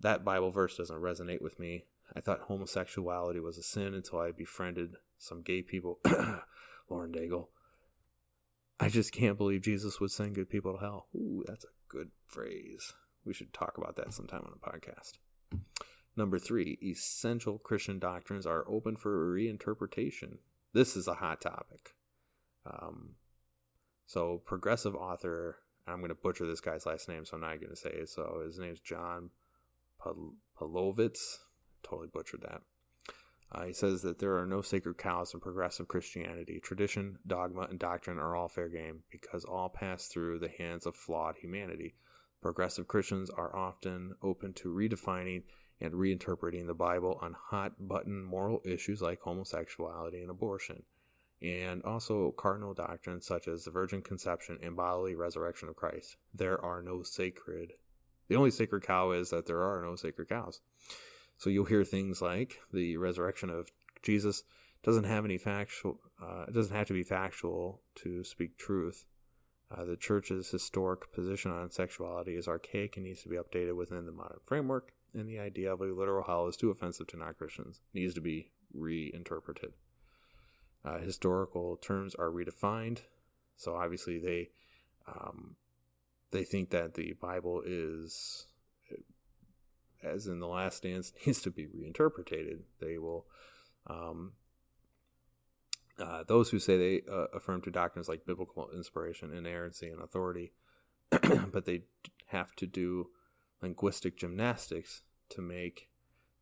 that 0.00 0.24
Bible 0.24 0.50
verse 0.50 0.76
doesn't 0.76 1.02
resonate 1.02 1.42
with 1.42 1.58
me. 1.58 1.84
I 2.14 2.20
thought 2.20 2.42
homosexuality 2.42 3.40
was 3.40 3.58
a 3.58 3.62
sin 3.62 3.94
until 3.94 4.20
I 4.20 4.30
befriended 4.30 4.94
some 5.18 5.42
gay 5.42 5.62
people. 5.62 5.98
Lauren 6.88 7.12
Daigle. 7.12 7.48
I 8.80 8.88
just 8.88 9.12
can't 9.12 9.36
believe 9.36 9.62
Jesus 9.62 10.00
would 10.00 10.10
send 10.10 10.36
good 10.36 10.48
people 10.48 10.74
to 10.74 10.78
hell. 10.78 11.08
Ooh, 11.14 11.44
that's 11.46 11.64
a 11.64 11.68
good 11.88 12.10
phrase. 12.24 12.94
We 13.28 13.34
should 13.34 13.52
talk 13.52 13.76
about 13.76 13.96
that 13.96 14.14
sometime 14.14 14.40
on 14.40 14.54
the 14.54 14.58
podcast. 14.58 15.18
Number 16.16 16.38
three, 16.38 16.78
essential 16.82 17.58
Christian 17.58 17.98
doctrines 17.98 18.46
are 18.46 18.64
open 18.66 18.96
for 18.96 19.34
reinterpretation. 19.34 20.38
This 20.72 20.96
is 20.96 21.06
a 21.06 21.14
hot 21.14 21.42
topic. 21.42 21.94
Um, 22.64 23.16
so, 24.06 24.40
progressive 24.46 24.94
author, 24.94 25.58
I'm 25.86 25.98
going 25.98 26.08
to 26.08 26.14
butcher 26.14 26.46
this 26.46 26.62
guy's 26.62 26.86
last 26.86 27.06
name, 27.06 27.26
so 27.26 27.36
I'm 27.36 27.42
not 27.42 27.60
going 27.60 27.68
to 27.68 27.76
say 27.76 27.90
it. 27.90 28.08
So, 28.08 28.40
his 28.46 28.58
name's 28.58 28.80
John 28.80 29.28
Palovitz. 30.02 31.40
Totally 31.82 32.08
butchered 32.10 32.40
that. 32.42 32.62
Uh, 33.52 33.64
he 33.66 33.74
says 33.74 34.00
that 34.02 34.20
there 34.20 34.38
are 34.38 34.46
no 34.46 34.62
sacred 34.62 34.96
cows 34.96 35.34
in 35.34 35.40
progressive 35.40 35.86
Christianity. 35.86 36.60
Tradition, 36.60 37.18
dogma, 37.26 37.66
and 37.68 37.78
doctrine 37.78 38.18
are 38.18 38.34
all 38.34 38.48
fair 38.48 38.70
game 38.70 39.02
because 39.10 39.44
all 39.44 39.68
pass 39.68 40.08
through 40.08 40.38
the 40.38 40.48
hands 40.48 40.86
of 40.86 40.96
flawed 40.96 41.36
humanity. 41.36 41.94
Progressive 42.40 42.86
Christians 42.86 43.30
are 43.30 43.54
often 43.54 44.14
open 44.22 44.52
to 44.54 44.72
redefining 44.72 45.42
and 45.80 45.94
reinterpreting 45.94 46.66
the 46.66 46.74
Bible 46.74 47.18
on 47.20 47.34
hot 47.50 47.72
button 47.78 48.22
moral 48.22 48.60
issues 48.64 49.00
like 49.00 49.20
homosexuality 49.20 50.20
and 50.20 50.30
abortion, 50.30 50.82
and 51.42 51.82
also 51.84 52.32
cardinal 52.32 52.74
doctrines 52.74 53.26
such 53.26 53.48
as 53.48 53.64
the 53.64 53.70
virgin 53.70 54.02
conception 54.02 54.58
and 54.62 54.76
bodily 54.76 55.14
resurrection 55.14 55.68
of 55.68 55.76
Christ. 55.76 56.16
There 56.34 56.62
are 56.64 56.82
no 56.82 57.02
sacred. 57.02 57.72
The 58.28 58.36
only 58.36 58.50
sacred 58.50 58.82
cow 58.82 59.12
is 59.12 59.30
that 59.30 59.46
there 59.46 59.62
are 59.62 59.82
no 59.82 59.96
sacred 59.96 60.28
cows. 60.28 60.60
So 61.36 61.50
you'll 61.50 61.64
hear 61.64 61.84
things 61.84 62.20
like 62.20 62.58
the 62.72 62.96
resurrection 62.96 63.50
of 63.50 63.70
Jesus 64.02 64.42
doesn't 64.82 65.04
have 65.04 65.24
any 65.24 65.38
factual. 65.38 66.00
Uh, 66.20 66.44
it 66.48 66.54
doesn't 66.54 66.74
have 66.74 66.88
to 66.88 66.92
be 66.92 67.02
factual 67.02 67.82
to 67.96 68.24
speak 68.24 68.58
truth. 68.58 69.06
Uh, 69.70 69.84
the 69.84 69.96
church's 69.96 70.50
historic 70.50 71.12
position 71.12 71.50
on 71.50 71.70
sexuality 71.70 72.34
is 72.34 72.48
archaic 72.48 72.96
and 72.96 73.04
needs 73.04 73.22
to 73.22 73.28
be 73.28 73.36
updated 73.36 73.76
within 73.76 74.06
the 74.06 74.12
modern 74.12 74.38
framework. 74.44 74.92
And 75.14 75.28
the 75.28 75.38
idea 75.38 75.72
of 75.72 75.80
a 75.80 75.84
literal 75.84 76.24
hell 76.24 76.46
is 76.46 76.56
too 76.56 76.70
offensive 76.70 77.06
to 77.08 77.16
non 77.16 77.34
Christians, 77.34 77.80
needs 77.92 78.14
to 78.14 78.20
be 78.20 78.50
reinterpreted. 78.72 79.72
Uh, 80.84 80.98
historical 80.98 81.76
terms 81.76 82.14
are 82.14 82.30
redefined, 82.30 83.00
so 83.56 83.74
obviously 83.74 84.18
they 84.18 84.50
um, 85.06 85.56
they 86.30 86.44
think 86.44 86.70
that 86.70 86.94
the 86.94 87.14
Bible 87.14 87.62
is 87.64 88.46
as 90.02 90.26
in 90.26 90.38
the 90.38 90.46
last 90.46 90.82
dance 90.82 91.12
needs 91.26 91.42
to 91.42 91.50
be 91.50 91.66
reinterpreted 91.66 92.62
they 92.80 92.98
will 92.98 93.26
um, 93.88 94.32
uh, 95.98 96.24
those 96.26 96.50
who 96.50 96.58
say 96.58 96.76
they 96.76 97.02
uh, 97.10 97.26
affirm 97.34 97.60
to 97.62 97.70
doctrines 97.70 98.08
like 98.08 98.26
biblical 98.26 98.68
inspiration 98.74 99.32
inerrancy 99.32 99.88
and 99.88 100.02
authority 100.02 100.52
but 101.10 101.64
they 101.64 101.82
have 102.26 102.54
to 102.56 102.66
do 102.66 103.08
linguistic 103.62 104.16
gymnastics 104.16 105.02
to 105.28 105.40
make 105.40 105.88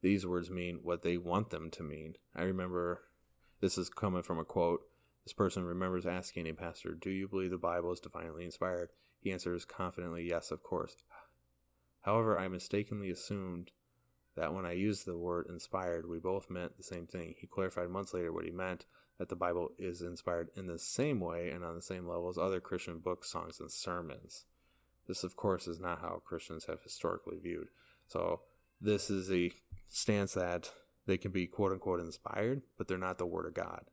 these 0.02 0.26
words 0.26 0.50
mean 0.50 0.80
what 0.82 1.02
they 1.02 1.16
want 1.16 1.50
them 1.50 1.70
to 1.70 1.82
mean. 1.82 2.14
I 2.34 2.42
remember 2.42 3.02
this 3.60 3.78
is 3.78 3.88
coming 3.88 4.22
from 4.22 4.38
a 4.38 4.44
quote 4.44 4.82
this 5.24 5.32
person 5.32 5.64
remembers 5.64 6.06
asking 6.06 6.46
a 6.46 6.52
pastor 6.52 6.94
do 6.94 7.10
you 7.10 7.26
believe 7.26 7.50
the 7.50 7.58
bible 7.58 7.90
is 7.90 7.98
divinely 7.98 8.44
inspired 8.44 8.90
he 9.20 9.32
answers 9.32 9.64
confidently 9.64 10.28
yes 10.28 10.50
of 10.50 10.62
course. 10.62 10.96
However, 12.02 12.38
I 12.38 12.46
mistakenly 12.46 13.10
assumed 13.10 13.72
that 14.36 14.54
when 14.54 14.64
I 14.64 14.72
used 14.72 15.04
the 15.04 15.16
word 15.16 15.46
inspired, 15.48 16.08
we 16.08 16.20
both 16.20 16.48
meant 16.48 16.76
the 16.76 16.84
same 16.84 17.08
thing. 17.08 17.34
He 17.36 17.48
clarified 17.48 17.90
months 17.90 18.14
later 18.14 18.32
what 18.32 18.44
he 18.44 18.52
meant 18.52 18.86
that 19.18 19.28
the 19.28 19.36
Bible 19.36 19.70
is 19.78 20.02
inspired 20.02 20.48
in 20.56 20.66
the 20.66 20.78
same 20.78 21.20
way 21.20 21.50
and 21.50 21.64
on 21.64 21.74
the 21.74 21.82
same 21.82 22.06
level 22.06 22.28
as 22.28 22.36
other 22.36 22.60
Christian 22.60 22.98
books, 22.98 23.30
songs, 23.30 23.60
and 23.60 23.70
sermons. 23.70 24.44
This, 25.06 25.24
of 25.24 25.36
course, 25.36 25.66
is 25.66 25.80
not 25.80 26.00
how 26.00 26.20
Christians 26.24 26.66
have 26.66 26.82
historically 26.82 27.38
viewed. 27.38 27.68
So, 28.08 28.40
this 28.80 29.08
is 29.08 29.30
a 29.30 29.52
stance 29.88 30.34
that 30.34 30.70
they 31.06 31.16
can 31.16 31.30
be 31.30 31.46
quote 31.46 31.72
unquote 31.72 32.00
inspired, 32.00 32.62
but 32.76 32.88
they're 32.88 32.98
not 32.98 33.18
the 33.18 33.26
Word 33.26 33.46
of 33.46 33.54
God. 33.54 33.84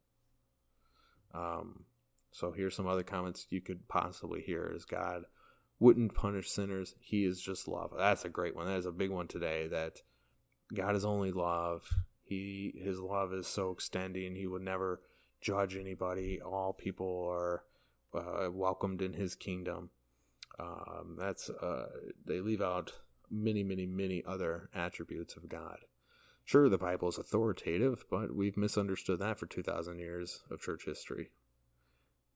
Um, 1.34 1.86
so, 2.32 2.52
here's 2.52 2.76
some 2.76 2.88
other 2.88 3.04
comments 3.04 3.48
you 3.50 3.62
could 3.62 3.88
possibly 3.88 4.42
hear 4.42 4.72
is 4.76 4.86
God 4.86 5.24
wouldn't 5.80 6.16
punish 6.16 6.50
sinners. 6.50 6.96
He 7.00 7.26
is 7.26 7.42
just 7.42 7.68
love. 7.68 7.94
That's 7.98 8.26
a 8.26 8.30
great 8.30 8.56
one. 8.56 8.66
That 8.68 8.78
is 8.78 8.86
a 8.86 8.92
big 8.92 9.12
one 9.12 9.28
today. 9.28 9.68
That 9.68 10.02
God 10.74 10.96
is 10.96 11.06
only 11.06 11.32
love. 11.32 11.88
He 12.24 12.74
his 12.82 13.00
love 13.00 13.34
is 13.34 13.48
so 13.48 13.72
extending. 13.72 14.36
He 14.36 14.48
would 14.48 14.62
never 14.62 15.02
judge 15.44 15.76
anybody. 15.76 16.42
All 16.42 16.74
people 16.74 17.28
are 17.30 17.64
uh, 18.16 18.50
welcomed 18.50 19.02
in 19.02 19.14
His 19.14 19.36
kingdom. 19.36 19.90
Um, 20.58 21.18
that's 21.20 21.50
uh, 21.50 21.88
they 22.26 22.40
leave 22.40 22.62
out 22.62 22.94
many, 23.30 23.64
many, 23.64 23.86
many 23.86 24.24
other 24.26 24.70
attributes 24.74 25.36
of 25.36 25.50
God. 25.50 25.80
Sure, 26.46 26.70
the 26.70 26.78
Bible 26.78 27.10
is 27.10 27.18
authoritative, 27.18 28.06
but 28.10 28.36
we've 28.36 28.58
misunderstood 28.58 29.20
that 29.20 29.40
for 29.40 29.46
two 29.46 29.64
thousand 29.64 30.00
years 30.00 30.42
of 30.50 30.62
church 30.62 30.86
history. 30.86 31.32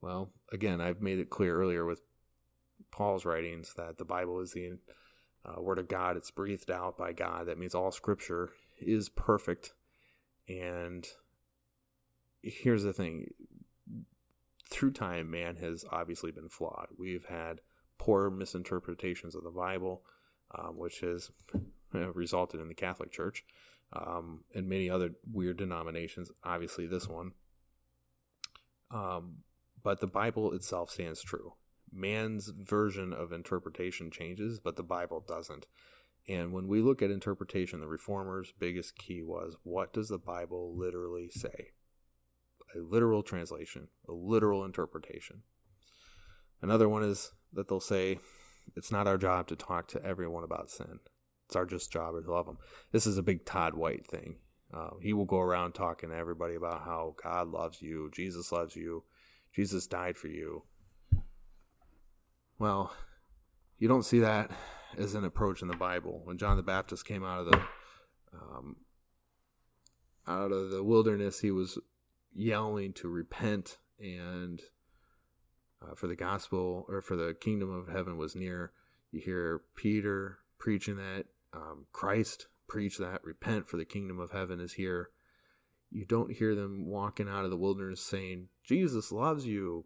Well, 0.01 0.29
again, 0.51 0.79
I've 0.81 1.01
made 1.01 1.19
it 1.19 1.29
clear 1.29 1.59
earlier 1.59 1.85
with 1.85 2.01
Paul's 2.91 3.25
writings 3.25 3.73
that 3.77 3.97
the 3.97 4.05
Bible 4.05 4.39
is 4.39 4.51
the 4.51 4.77
uh, 5.45 5.61
Word 5.61 5.79
of 5.79 5.87
God. 5.87 6.17
It's 6.17 6.31
breathed 6.31 6.69
out 6.69 6.97
by 6.97 7.13
God. 7.13 7.47
That 7.47 7.57
means 7.57 7.75
all 7.75 7.91
Scripture 7.91 8.51
is 8.79 9.09
perfect. 9.09 9.73
And 10.47 11.05
here's 12.41 12.83
the 12.83 12.93
thing 12.93 13.31
through 14.69 14.91
time, 14.91 15.31
man 15.31 15.55
has 15.57 15.85
obviously 15.91 16.31
been 16.31 16.49
flawed. 16.49 16.87
We've 16.97 17.25
had 17.25 17.61
poor 17.97 18.29
misinterpretations 18.29 19.35
of 19.35 19.43
the 19.43 19.49
Bible, 19.49 20.03
um, 20.57 20.77
which 20.77 20.99
has 21.01 21.31
resulted 21.93 22.59
in 22.59 22.67
the 22.67 22.73
Catholic 22.73 23.11
Church 23.11 23.43
um, 23.93 24.43
and 24.53 24.67
many 24.67 24.89
other 24.89 25.11
weird 25.31 25.57
denominations, 25.57 26.31
obviously, 26.43 26.85
this 26.85 27.07
one. 27.07 27.31
Um, 28.91 29.37
but 29.83 29.99
the 29.99 30.07
Bible 30.07 30.53
itself 30.53 30.91
stands 30.91 31.21
true 31.21 31.53
man's 31.91 32.49
version 32.49 33.13
of 33.13 33.31
interpretation 33.31 34.11
changes, 34.11 34.59
but 34.59 34.75
the 34.75 34.83
Bible 34.83 35.23
doesn't. 35.25 35.65
And 36.27 36.51
when 36.51 36.67
we 36.67 36.81
look 36.81 37.01
at 37.01 37.11
interpretation, 37.11 37.79
the 37.79 37.87
reformers' 37.87 38.53
biggest 38.59 38.97
key 38.97 39.21
was 39.21 39.55
what 39.63 39.93
does 39.93 40.09
the 40.09 40.17
Bible 40.17 40.75
literally 40.77 41.29
say? 41.29 41.71
A 42.75 42.79
literal 42.79 43.23
translation, 43.23 43.87
a 44.07 44.11
literal 44.11 44.63
interpretation. 44.65 45.43
Another 46.61 46.89
one 46.89 47.03
is 47.03 47.31
that 47.53 47.67
they'll 47.67 47.79
say 47.79 48.19
it's 48.75 48.91
not 48.91 49.07
our 49.07 49.17
job 49.17 49.47
to 49.47 49.55
talk 49.55 49.87
to 49.89 50.03
everyone 50.03 50.43
about 50.43 50.69
sin. 50.69 50.99
It's 51.45 51.55
our 51.55 51.65
just 51.65 51.91
job 51.91 52.13
to 52.21 52.31
love 52.31 52.45
them. 52.45 52.57
This 52.91 53.07
is 53.07 53.17
a 53.17 53.23
big 53.23 53.45
Todd 53.45 53.73
White 53.73 54.05
thing. 54.05 54.35
Uh, 54.73 54.89
he 55.01 55.13
will 55.13 55.25
go 55.25 55.39
around 55.39 55.73
talking 55.73 56.09
to 56.09 56.15
everybody 56.15 56.55
about 56.55 56.83
how 56.83 57.15
God 57.23 57.47
loves 57.47 57.81
you, 57.81 58.11
Jesus 58.13 58.51
loves 58.51 58.75
you, 58.75 59.05
Jesus 59.55 59.87
died 59.87 60.17
for 60.17 60.27
you, 60.27 60.63
well, 62.59 62.91
you 63.77 63.87
don't 63.87 64.05
see 64.05 64.19
that 64.19 64.51
as 64.97 65.13
an 65.13 65.23
approach 65.23 65.61
in 65.61 65.67
the 65.67 65.75
Bible. 65.75 66.21
When 66.23 66.37
John 66.37 66.57
the 66.57 66.63
Baptist 66.63 67.05
came 67.05 67.23
out 67.23 67.41
of 67.41 67.51
the 67.51 67.61
um, 68.33 68.77
out 70.27 70.51
of 70.51 70.71
the 70.71 70.83
wilderness, 70.83 71.39
he 71.39 71.51
was 71.51 71.77
yelling 72.37 72.93
to 72.93 73.07
repent 73.07 73.79
and 73.99 74.61
uh, 75.81 75.95
for 75.95 76.07
the 76.07 76.15
gospel 76.15 76.85
or 76.87 77.01
for 77.01 77.15
the 77.15 77.35
kingdom 77.39 77.71
of 77.71 77.87
heaven 77.87 78.17
was 78.17 78.35
near. 78.35 78.71
You 79.11 79.21
hear 79.21 79.61
Peter 79.75 80.39
preaching 80.59 80.97
that, 80.97 81.25
um, 81.53 81.87
Christ 81.91 82.47
preach 82.67 82.97
that, 82.99 83.23
repent 83.23 83.67
for 83.67 83.77
the 83.77 83.85
kingdom 83.85 84.19
of 84.19 84.31
heaven 84.31 84.59
is 84.59 84.73
here. 84.73 85.09
You 85.89 86.05
don't 86.05 86.33
hear 86.33 86.53
them 86.53 86.85
walking 86.85 87.27
out 87.27 87.45
of 87.45 87.49
the 87.49 87.57
wilderness 87.57 88.01
saying, 88.01 88.49
Jesus 88.63 89.11
loves 89.11 89.47
you, 89.47 89.85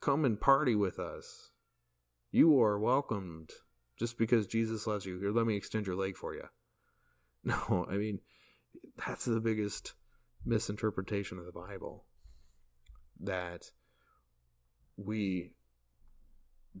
come 0.00 0.24
and 0.24 0.40
party 0.40 0.74
with 0.74 0.98
us. 0.98 1.50
You 2.30 2.60
are 2.62 2.78
welcomed 2.78 3.50
just 3.98 4.16
because 4.16 4.46
Jesus 4.46 4.86
loves 4.86 5.04
you. 5.04 5.18
Here, 5.18 5.32
let 5.32 5.46
me 5.46 5.56
extend 5.56 5.86
your 5.86 5.96
leg 5.96 6.16
for 6.16 6.34
you. 6.34 6.44
No, 7.44 7.88
I 7.90 7.96
mean, 7.96 8.20
that's 9.04 9.24
the 9.24 9.40
biggest 9.40 9.94
misinterpretation 10.44 11.38
of 11.38 11.46
the 11.46 11.52
Bible. 11.52 12.04
That 13.20 13.70
we 14.96 15.52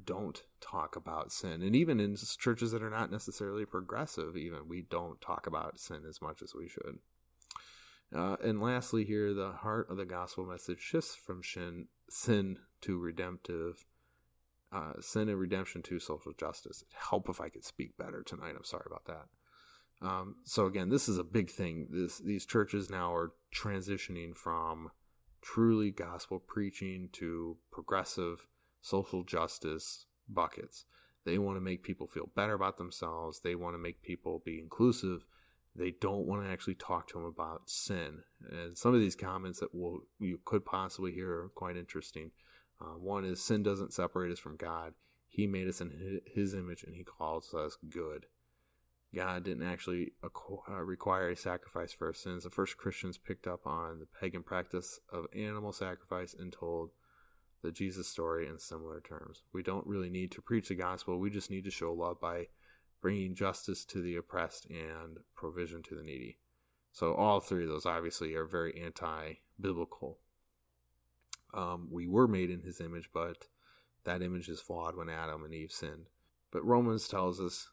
don't 0.04 0.42
talk 0.60 0.96
about 0.96 1.32
sin. 1.32 1.62
And 1.62 1.76
even 1.76 2.00
in 2.00 2.16
churches 2.16 2.72
that 2.72 2.82
are 2.82 2.90
not 2.90 3.10
necessarily 3.10 3.64
progressive, 3.64 4.36
even, 4.36 4.68
we 4.68 4.82
don't 4.82 5.20
talk 5.20 5.46
about 5.46 5.78
sin 5.78 6.02
as 6.08 6.20
much 6.22 6.42
as 6.42 6.54
we 6.54 6.68
should. 6.68 6.98
Uh, 8.14 8.36
and 8.42 8.60
lastly, 8.60 9.04
here, 9.04 9.32
the 9.32 9.52
heart 9.52 9.88
of 9.90 9.96
the 9.96 10.04
gospel 10.04 10.44
message 10.44 10.80
shifts 10.80 11.14
from 11.14 11.42
sin, 11.42 11.86
sin 12.10 12.58
to 12.82 12.98
redemptive 12.98 13.84
uh, 14.72 14.94
sin 15.00 15.28
and 15.28 15.38
redemption 15.38 15.82
to 15.82 15.98
social 15.98 16.32
justice. 16.32 16.82
Help 16.94 17.28
if 17.28 17.40
I 17.40 17.50
could 17.50 17.64
speak 17.64 17.96
better 17.98 18.22
tonight. 18.22 18.54
I'm 18.56 18.64
sorry 18.64 18.86
about 18.86 19.04
that. 19.04 19.26
Um, 20.02 20.36
so 20.44 20.66
again, 20.66 20.88
this 20.88 21.08
is 21.08 21.18
a 21.18 21.24
big 21.24 21.50
thing. 21.50 21.86
This 21.90 22.18
these 22.18 22.44
churches 22.44 22.90
now 22.90 23.14
are 23.14 23.32
transitioning 23.54 24.36
from 24.36 24.90
truly 25.40 25.90
gospel 25.90 26.40
preaching 26.40 27.08
to 27.12 27.56
progressive 27.70 28.46
social 28.80 29.22
justice 29.22 30.06
buckets. 30.28 30.84
They 31.24 31.38
want 31.38 31.56
to 31.56 31.60
make 31.60 31.84
people 31.84 32.08
feel 32.08 32.30
better 32.34 32.54
about 32.54 32.78
themselves. 32.78 33.40
They 33.40 33.54
want 33.54 33.74
to 33.74 33.78
make 33.78 34.02
people 34.02 34.42
be 34.44 34.58
inclusive. 34.58 35.24
They 35.74 35.92
don't 36.00 36.26
want 36.26 36.42
to 36.42 36.50
actually 36.50 36.74
talk 36.74 37.08
to 37.08 37.14
them 37.14 37.24
about 37.24 37.70
sin. 37.70 38.22
And 38.50 38.76
some 38.76 38.94
of 38.94 39.00
these 39.00 39.16
comments 39.16 39.60
that 39.60 39.74
will 39.74 40.00
you 40.18 40.40
could 40.44 40.64
possibly 40.64 41.12
hear 41.12 41.30
are 41.30 41.50
quite 41.54 41.76
interesting. 41.76 42.32
Uh, 42.80 42.98
one 42.98 43.24
is 43.24 43.42
sin 43.42 43.62
doesn't 43.62 43.92
separate 43.92 44.32
us 44.32 44.40
from 44.40 44.56
God. 44.56 44.94
He 45.28 45.46
made 45.46 45.68
us 45.68 45.80
in 45.80 46.20
His 46.34 46.52
image, 46.52 46.82
and 46.82 46.94
He 46.94 47.04
calls 47.04 47.54
us 47.54 47.78
good. 47.88 48.26
God 49.14 49.44
didn't 49.44 49.66
actually 49.66 50.12
uh, 50.24 50.72
require 50.82 51.30
a 51.30 51.36
sacrifice 51.36 51.92
for 51.92 52.06
our 52.06 52.14
sins. 52.14 52.44
The 52.44 52.50
first 52.50 52.78
Christians 52.78 53.18
picked 53.18 53.46
up 53.46 53.66
on 53.66 53.98
the 53.98 54.06
pagan 54.06 54.42
practice 54.42 55.00
of 55.12 55.26
animal 55.36 55.72
sacrifice 55.72 56.34
and 56.34 56.52
told 56.52 56.90
the 57.62 57.70
Jesus 57.70 58.08
story 58.08 58.48
in 58.48 58.58
similar 58.58 59.00
terms. 59.00 59.42
We 59.52 59.62
don't 59.62 59.86
really 59.86 60.10
need 60.10 60.32
to 60.32 60.42
preach 60.42 60.68
the 60.68 60.74
gospel. 60.74 61.18
We 61.18 61.30
just 61.30 61.50
need 61.50 61.64
to 61.64 61.70
show 61.70 61.92
love 61.92 62.20
by 62.20 62.46
bringing 63.02 63.34
justice 63.34 63.84
to 63.86 64.00
the 64.00 64.16
oppressed 64.16 64.66
and 64.70 65.18
provision 65.34 65.82
to 65.82 65.94
the 65.94 66.02
needy. 66.02 66.38
So, 66.92 67.14
all 67.14 67.40
three 67.40 67.64
of 67.64 67.68
those 67.68 67.86
obviously 67.86 68.34
are 68.34 68.44
very 68.44 68.80
anti 68.80 69.34
biblical. 69.60 70.18
Um, 71.54 71.88
we 71.90 72.06
were 72.06 72.28
made 72.28 72.50
in 72.50 72.62
his 72.62 72.80
image, 72.80 73.10
but 73.12 73.48
that 74.04 74.22
image 74.22 74.48
is 74.48 74.60
flawed 74.60 74.96
when 74.96 75.08
Adam 75.08 75.44
and 75.44 75.54
Eve 75.54 75.72
sinned. 75.72 76.06
But 76.50 76.64
Romans 76.64 77.08
tells 77.08 77.40
us 77.40 77.68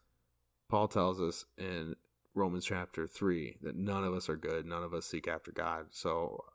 Paul 0.69 0.88
tells 0.88 1.19
us 1.19 1.45
in 1.58 1.95
Romans 2.36 2.65
chapter 2.65 3.08
3 3.08 3.58
that 3.62 3.75
none 3.75 4.03
of 4.03 4.13
us 4.13 4.29
are 4.29 4.38
good, 4.38 4.65
none 4.65 4.84
of 4.84 4.93
us 4.93 5.08
seek 5.08 5.27
after 5.27 5.51
God. 5.51 5.88
So 5.91 6.45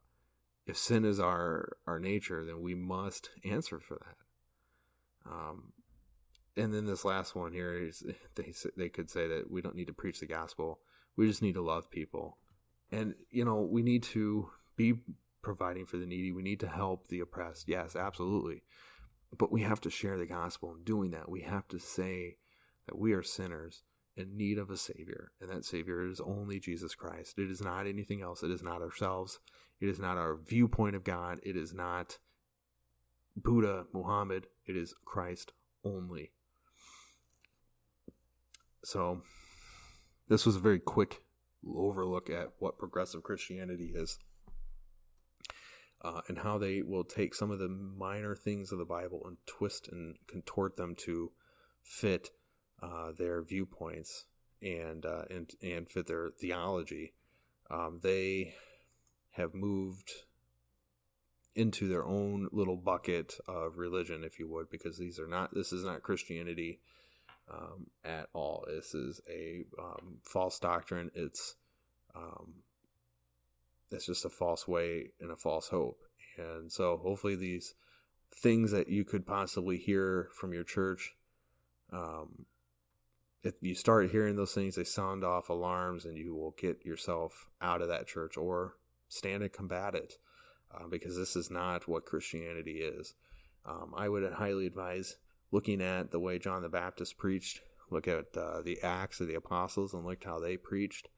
if 0.67 0.79
sin 0.79 1.05
is 1.05 1.21
our 1.21 1.77
our 1.87 1.99
nature, 1.99 2.45
then 2.45 2.63
we 2.63 2.75
must 2.75 3.31
answer 3.45 3.81
for 3.81 3.99
that. 3.99 5.31
Um, 5.31 5.73
and 6.57 6.73
then 6.73 6.87
this 6.87 7.05
last 7.05 7.35
one 7.35 7.53
here 7.53 7.75
is 7.75 8.03
they 8.37 8.55
they 8.77 8.89
could 8.89 9.11
say 9.11 9.27
that 9.27 9.51
we 9.51 9.61
don't 9.61 9.77
need 9.77 9.89
to 9.89 9.93
preach 9.93 10.21
the 10.21 10.27
gospel. 10.27 10.81
We 11.17 11.27
just 11.27 11.43
need 11.43 11.55
to 11.55 11.63
love 11.63 11.91
people. 11.91 12.39
And 12.91 13.15
you 13.31 13.45
know, 13.45 13.61
we 13.61 13.83
need 13.83 14.05
to 14.05 14.51
be 14.77 14.95
providing 15.43 15.87
for 15.87 15.97
the 15.97 16.07
needy. 16.07 16.33
We 16.33 16.43
need 16.43 16.61
to 16.61 16.69
help 16.69 17.09
the 17.09 17.21
oppressed. 17.21 17.69
Yes, 17.69 17.97
absolutely. 17.97 18.63
But 19.37 19.51
we 19.51 19.63
have 19.63 19.81
to 19.81 19.91
share 19.91 20.17
the 20.17 20.27
gospel 20.27 20.75
in 20.75 20.85
doing 20.85 21.11
that. 21.11 21.29
We 21.29 21.43
have 21.43 21.67
to 21.69 21.81
say 21.81 22.37
that 22.87 22.97
we 22.97 23.13
are 23.13 23.23
sinners 23.23 23.83
in 24.17 24.37
need 24.37 24.59
of 24.59 24.71
a 24.71 24.77
Savior, 24.77 25.33
and 25.41 25.51
that 25.51 25.65
Savior 25.65 26.07
is 26.07 26.21
only 26.21 26.61
Jesus 26.61 26.95
Christ. 26.95 27.39
It 27.39 27.51
is 27.51 27.61
not 27.61 27.87
anything 27.87 28.23
else. 28.23 28.43
It 28.43 28.51
is 28.51 28.63
not 28.63 28.81
ourselves. 28.81 29.41
It 29.81 29.89
is 29.89 29.99
not 29.99 30.17
our 30.17 30.37
viewpoint 30.37 30.95
of 30.95 31.05
God. 31.05 31.41
It 31.43 31.57
is 31.57 31.75
not 31.75 32.19
Buddha, 33.37 33.87
Muhammad. 33.93 34.47
It 34.67 34.77
is 34.77 34.95
Christ 35.05 35.53
only. 35.85 36.31
So, 38.85 39.23
this 40.29 40.47
was 40.47 40.57
a 40.57 40.61
very 40.61 40.79
quick 40.79 41.23
overlook 41.67 42.31
at 42.31 42.53
what 42.59 42.79
progressive 42.79 43.23
Christianity 43.23 43.93
is. 43.95 44.19
Uh, 46.03 46.21
and 46.29 46.39
how 46.39 46.59
they 46.59 46.83
will 46.83 47.03
take 47.03 47.35
some 47.35 47.51
of 47.51 47.59
the 47.59 47.69
minor 47.69 48.35
things 48.35 48.71
of 48.71 48.79
the 48.79 48.85
Bible 48.85 49.23
and 49.25 49.39
twist 49.47 49.89
and 49.91 50.17
contort 50.29 50.77
them 50.77 50.95
to 50.95 51.33
fit 51.83 52.29
uh, 52.85 53.13
their 53.17 53.43
viewpoints 53.43 54.27
and 54.61 55.07
uh, 55.07 55.23
and 55.31 55.51
and 55.63 55.89
fit 55.89 56.07
their 56.07 56.31
theology, 56.39 57.15
um, 57.71 58.01
they 58.03 58.55
have 59.33 59.55
moved 59.55 60.11
into 61.55 61.89
their 61.89 62.05
own 62.05 62.49
little 62.53 62.77
bucket 62.77 63.35
of 63.47 63.79
religion, 63.79 64.25
if 64.25 64.39
you 64.39 64.49
would, 64.49 64.69
because 64.71 64.99
these 64.99 65.19
are 65.19 65.27
not. 65.27 65.55
This 65.55 65.73
is 65.73 65.85
not 65.85 66.03
Christianity 66.03 66.81
um, 67.51 67.87
at 68.05 68.29
all. 68.33 68.65
This 68.67 68.95
is 68.95 69.21
a 69.31 69.65
um, 69.79 70.19
false 70.23 70.59
doctrine. 70.59 71.11
It's 71.15 71.55
um, 72.15 72.55
it's 73.91 74.07
just 74.07 74.25
a 74.25 74.31
false 74.31 74.69
way 74.69 75.11
and 75.21 75.31
a 75.31 75.37
false 75.37 75.69
hope. 75.69 76.01
And 76.37 76.71
so, 76.71 76.99
hopefully, 77.03 77.37
these 77.37 77.75
things 78.35 78.73
that 78.73 78.89
you 78.89 79.05
could 79.05 79.27
possibly 79.27 79.79
hear 79.79 80.29
from 80.35 80.53
your 80.53 80.65
church 80.65 81.15
um, 81.93 82.47
if 83.45 83.55
you 83.61 83.75
start 83.75 84.11
hearing 84.11 84.37
those 84.37 84.55
things, 84.55 84.77
they 84.77 84.85
sound 84.85 85.23
off 85.23 85.49
alarms, 85.49 86.05
and 86.05 86.17
you 86.17 86.35
will 86.35 86.55
get 86.59 86.85
yourself 86.85 87.49
out 87.61 87.83
of 87.83 87.89
that 87.89 88.07
church 88.07 88.37
or 88.37 88.77
stand 89.09 89.43
and 89.43 89.53
combat 89.53 89.95
it, 89.95 90.15
uh, 90.75 90.87
because 90.89 91.17
this 91.17 91.37
is 91.37 91.51
not 91.51 91.87
what 91.87 92.07
Christianity 92.07 92.79
is. 92.79 93.15
Um, 93.67 93.93
I 93.97 94.09
would 94.09 94.31
highly 94.33 94.67
advise 94.67 95.17
looking 95.51 95.81
at 95.81 96.11
the 96.11 96.21
way 96.21 96.39
John 96.39 96.63
the 96.63 96.69
Baptist 96.69 97.17
preached. 97.17 97.61
Look 97.91 98.09
at 98.09 98.37
uh, 98.37 98.63
the 98.63 98.79
Acts 98.83 99.21
of 99.21 99.29
the 99.29 99.35
Apostles 99.35 99.95
and 99.95 100.05
look 100.05 100.25
how 100.25 100.39
they 100.39 100.57
preached. 100.57 101.09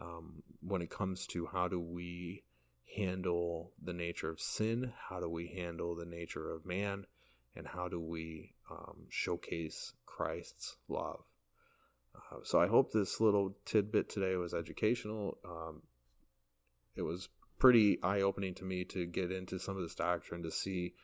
Um, 0.00 0.42
when 0.60 0.82
it 0.82 0.90
comes 0.90 1.26
to 1.28 1.46
how 1.52 1.68
do 1.68 1.78
we 1.78 2.44
handle 2.96 3.72
the 3.82 3.92
nature 3.92 4.30
of 4.30 4.40
sin, 4.40 4.92
how 5.08 5.20
do 5.20 5.28
we 5.28 5.48
handle 5.48 5.94
the 5.94 6.06
nature 6.06 6.50
of 6.50 6.64
man, 6.64 7.06
and 7.54 7.68
how 7.68 7.88
do 7.88 8.00
we 8.00 8.54
um, 8.70 9.06
showcase 9.08 9.92
Christ's 10.06 10.76
love. 10.88 11.24
Uh, 12.14 12.38
so 12.42 12.60
I 12.60 12.66
hope 12.66 12.92
this 12.92 13.20
little 13.20 13.56
tidbit 13.64 14.08
today 14.08 14.36
was 14.36 14.54
educational. 14.54 15.38
Um, 15.44 15.82
it 16.96 17.02
was 17.02 17.28
pretty 17.58 17.98
eye 18.02 18.20
opening 18.20 18.54
to 18.54 18.64
me 18.64 18.84
to 18.84 19.06
get 19.06 19.30
into 19.30 19.58
some 19.58 19.76
of 19.76 19.82
this 19.82 19.94
doctrine 19.94 20.42
to 20.42 20.50
see 20.50 20.94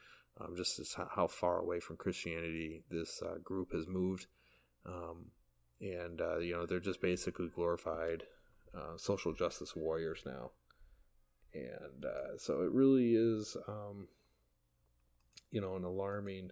um, 0.41 0.55
just 0.57 0.97
how 1.15 1.27
far 1.27 1.59
away 1.59 1.81
from 1.81 1.97
Christianity 1.97 2.83
this 2.91 3.23
uh, 3.23 3.39
group 3.43 3.73
has 3.73 3.87
moved. 3.87 4.27
Um, 4.87 5.31
and, 5.81 6.21
uh, 6.21 6.39
you 6.39 6.55
know, 6.55 6.67
they're 6.67 6.81
just 6.81 7.01
basically 7.01 7.49
glorified 7.55 8.25
uh, 8.77 8.97
social 8.97 9.33
justice 9.33 9.75
warriors 9.77 10.23
now. 10.27 10.51
And 11.55 12.05
uh, 12.05 12.37
so 12.37 12.63
it 12.63 12.73
really 12.73 13.15
is, 13.15 13.57
um, 13.67 14.09
you 15.51 15.61
know, 15.61 15.77
an 15.77 15.85
alarming 15.85 16.51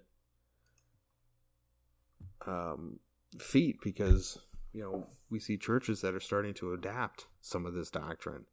um, 2.47 3.01
feat 3.39 3.77
because 3.83 4.39
you 4.73 4.83
know 4.83 5.07
we 5.31 5.39
see 5.39 5.57
churches 5.57 6.01
that 6.01 6.15
are 6.15 6.21
starting 6.21 6.55
to 6.55 6.73
adapt 6.73 7.27
some 7.41 7.67
of 7.67 7.75
this 7.75 7.91
doctrine. 7.91 8.47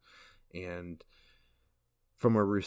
And 0.53 1.03
from 2.17 2.35
a 2.35 2.43
re- 2.43 2.63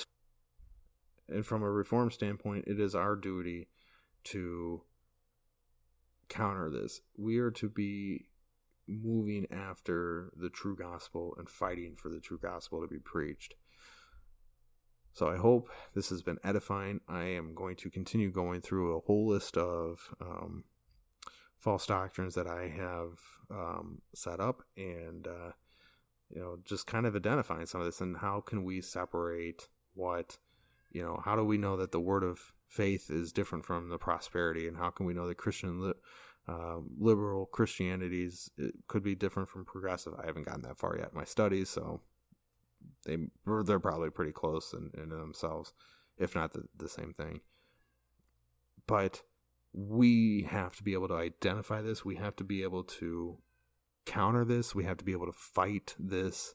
and 1.29 1.47
from 1.47 1.63
a 1.63 1.71
reform 1.71 2.11
standpoint 2.11 2.65
it 2.67 2.81
is 2.81 2.95
our 2.95 3.17
duty 3.17 3.69
to 4.25 4.83
counter 6.29 6.71
this. 6.71 7.01
We 7.17 7.39
are 7.39 7.51
to 7.53 7.69
be 7.69 8.27
moving 8.89 9.47
after 9.51 10.33
the 10.37 10.49
true 10.49 10.77
gospel 10.77 11.35
and 11.39 11.49
fighting 11.49 11.97
for 11.97 12.09
the 12.09 12.21
true 12.21 12.39
gospel 12.41 12.81
to 12.81 12.89
be 12.89 12.99
preached. 12.99 13.55
So 15.13 15.29
I 15.29 15.37
hope 15.37 15.71
this 15.95 16.11
has 16.11 16.23
been 16.23 16.39
edifying. 16.45 17.01
I 17.09 17.25
am 17.25 17.55
going 17.55 17.77
to 17.77 17.91
continue 17.91 18.31
going 18.31 18.61
through 18.61 18.97
a 18.97 19.01
whole 19.01 19.27
list 19.29 19.57
of 19.57 20.15
um, 20.21 20.65
false 21.67 21.85
doctrines 21.85 22.37
that 22.37 22.47
I 22.47 22.69
have 22.69 23.19
um, 23.51 24.01
set 24.15 24.39
up 24.39 24.63
and, 24.77 25.27
uh, 25.27 25.51
you 26.33 26.41
know, 26.41 26.59
just 26.65 26.87
kind 26.87 27.07
of 27.07 27.17
identifying 27.17 27.67
some 27.67 27.81
of 27.81 27.87
this 27.89 28.01
and 28.01 28.19
how 28.19 28.41
can 28.41 28.63
we 28.63 28.81
separate 28.81 29.67
what, 29.93 30.39
you 30.93 31.03
know, 31.03 31.21
how 31.25 31.35
do 31.35 31.43
we 31.43 31.59
know 31.59 31.77
that 31.77 31.91
the 31.91 31.99
word 31.99 32.23
of 32.23 32.53
faith 32.69 33.11
is 33.11 33.33
different 33.33 33.65
from 33.65 33.89
the 33.89 33.99
prosperity 33.99 34.69
and 34.69 34.77
how 34.77 34.91
can 34.91 35.07
we 35.07 35.13
know 35.13 35.27
that 35.27 35.39
Christian 35.39 35.81
li- 35.81 35.95
uh, 36.47 36.77
liberal 37.01 37.47
Christianities 37.47 38.49
could 38.87 39.03
be 39.03 39.17
different 39.17 39.49
from 39.49 39.65
progressive? 39.65 40.15
I 40.17 40.27
haven't 40.27 40.47
gotten 40.47 40.63
that 40.63 40.79
far 40.79 40.97
yet 40.97 41.11
in 41.13 41.19
my 41.19 41.25
studies, 41.25 41.69
so 41.69 42.01
they 43.05 43.17
they're 43.65 43.81
probably 43.81 44.11
pretty 44.11 44.31
close 44.31 44.73
in, 44.73 44.93
in 44.97 45.09
themselves, 45.09 45.73
if 46.17 46.37
not 46.37 46.53
the, 46.53 46.69
the 46.77 46.89
same 46.89 47.13
thing. 47.13 47.41
But 48.87 49.23
we 49.77 50.49
have 50.49 50.75
to 50.77 50.83
be 50.83 50.95
able 50.95 51.09
to 51.09 51.15
identify 51.15 51.83
this. 51.83 52.03
We 52.03 52.17
have 52.17 52.35
to 52.37 52.45
be 52.45 52.63
able 52.63 52.83
to 52.85 53.37
counter 54.07 54.43
this. 54.45 54.75
We 54.75 54.85
have 54.85 54.97
to 54.97 55.05
be 55.05 55.13
able 55.13 55.27
to 55.27 55.33
fight 55.33 55.95
this 55.99 56.55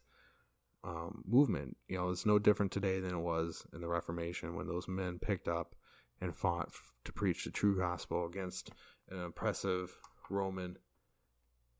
um, 0.83 1.23
movement. 1.27 1.77
You 1.87 1.97
know, 1.97 2.09
it's 2.09 2.25
no 2.25 2.39
different 2.39 2.71
today 2.71 2.99
than 2.99 3.13
it 3.13 3.21
was 3.21 3.67
in 3.73 3.81
the 3.81 3.87
Reformation 3.87 4.55
when 4.55 4.67
those 4.67 4.87
men 4.87 5.19
picked 5.19 5.47
up 5.47 5.75
and 6.19 6.35
fought 6.35 6.69
f- 6.69 6.93
to 7.03 7.13
preach 7.13 7.43
the 7.43 7.51
true 7.51 7.77
gospel 7.77 8.25
against 8.25 8.71
an 9.09 9.21
oppressive 9.21 9.97
Roman 10.27 10.77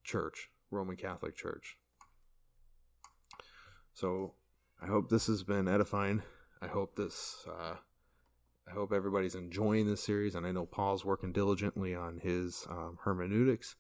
church, 0.04 0.50
Roman 0.70 0.96
Catholic 0.96 1.36
Church. 1.36 1.78
So 3.94 4.36
I 4.80 4.86
hope 4.86 5.10
this 5.10 5.26
has 5.26 5.42
been 5.42 5.68
edifying. 5.68 6.22
I 6.62 6.68
hope 6.68 6.96
this 6.96 7.46
uh, 7.50 7.78
I 8.68 8.74
hope 8.74 8.94
everybody's 8.94 9.36
enjoying 9.36 9.88
this 9.88 10.04
series, 10.04 10.36
and 10.36 10.46
I 10.46 10.52
know 10.52 10.66
Paul's 10.66 11.04
working 11.04 11.32
diligently 11.32 11.96
on 11.96 12.20
his 12.20 12.66
um, 12.70 12.98
hermeneutics 13.04 13.76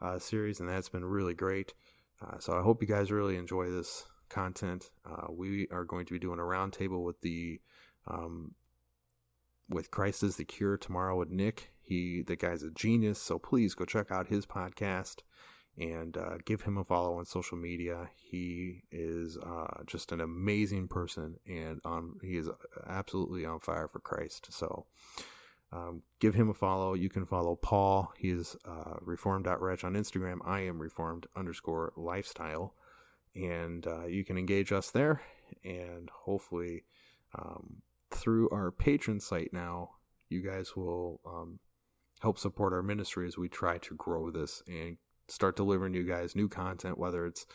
uh, 0.00 0.18
series, 0.18 0.60
and 0.60 0.68
that's 0.68 0.88
been 0.88 1.04
really 1.04 1.34
great. 1.34 1.74
Uh, 2.20 2.38
so 2.38 2.58
I 2.58 2.62
hope 2.62 2.82
you 2.82 2.88
guys 2.88 3.10
really 3.10 3.36
enjoy 3.36 3.70
this 3.70 4.06
content. 4.28 4.90
Uh, 5.04 5.30
we 5.30 5.68
are 5.70 5.84
going 5.84 6.06
to 6.06 6.12
be 6.12 6.18
doing 6.18 6.38
a 6.38 6.42
roundtable 6.42 7.04
with 7.04 7.20
the 7.20 7.60
um, 8.06 8.54
with 9.68 9.90
Christ 9.90 10.22
is 10.22 10.36
the 10.36 10.44
Cure 10.44 10.76
tomorrow 10.76 11.18
with 11.18 11.30
Nick. 11.30 11.72
He, 11.82 12.22
the 12.22 12.36
guy's 12.36 12.62
a 12.62 12.70
genius. 12.70 13.20
So 13.20 13.38
please 13.38 13.74
go 13.74 13.84
check 13.84 14.10
out 14.10 14.28
his 14.28 14.46
podcast 14.46 15.22
and 15.78 16.16
uh, 16.16 16.38
give 16.44 16.62
him 16.62 16.78
a 16.78 16.84
follow 16.84 17.18
on 17.18 17.26
social 17.26 17.58
media. 17.58 18.10
He 18.16 18.82
is 18.90 19.36
uh, 19.36 19.82
just 19.86 20.12
an 20.12 20.20
amazing 20.20 20.88
person, 20.88 21.36
and 21.46 21.80
um, 21.84 22.18
he 22.22 22.36
is 22.36 22.48
absolutely 22.86 23.44
on 23.44 23.60
fire 23.60 23.88
for 23.88 24.00
Christ. 24.00 24.48
So 24.50 24.86
um, 25.72 26.02
give 26.20 26.34
him 26.34 26.48
a 26.48 26.54
follow. 26.54 26.94
You 26.94 27.08
can 27.08 27.26
follow 27.26 27.56
Paul. 27.56 28.12
He 28.16 28.30
is 28.30 28.56
uh, 28.64 28.94
reformed.reg 29.00 29.84
on 29.84 29.94
Instagram. 29.94 30.38
I 30.44 30.60
am 30.60 30.80
reformed 30.80 31.26
underscore 31.36 31.92
lifestyle, 31.96 32.74
and 33.34 33.86
uh, 33.86 34.06
you 34.06 34.24
can 34.24 34.38
engage 34.38 34.72
us 34.72 34.90
there. 34.90 35.22
And 35.62 36.10
hopefully, 36.24 36.84
um, 37.38 37.82
through 38.10 38.48
our 38.50 38.72
Patreon 38.72 39.20
site 39.20 39.52
now, 39.52 39.90
you 40.28 40.40
guys 40.40 40.74
will 40.74 41.20
um, 41.26 41.60
help 42.20 42.38
support 42.38 42.72
our 42.72 42.82
ministry 42.82 43.26
as 43.26 43.36
we 43.36 43.48
try 43.48 43.78
to 43.78 43.94
grow 43.94 44.30
this 44.30 44.62
and 44.66 44.96
start 45.28 45.56
delivering 45.56 45.94
you 45.94 46.04
guys 46.04 46.36
new 46.36 46.48
content, 46.48 46.98
whether 46.98 47.26
it's 47.26 47.46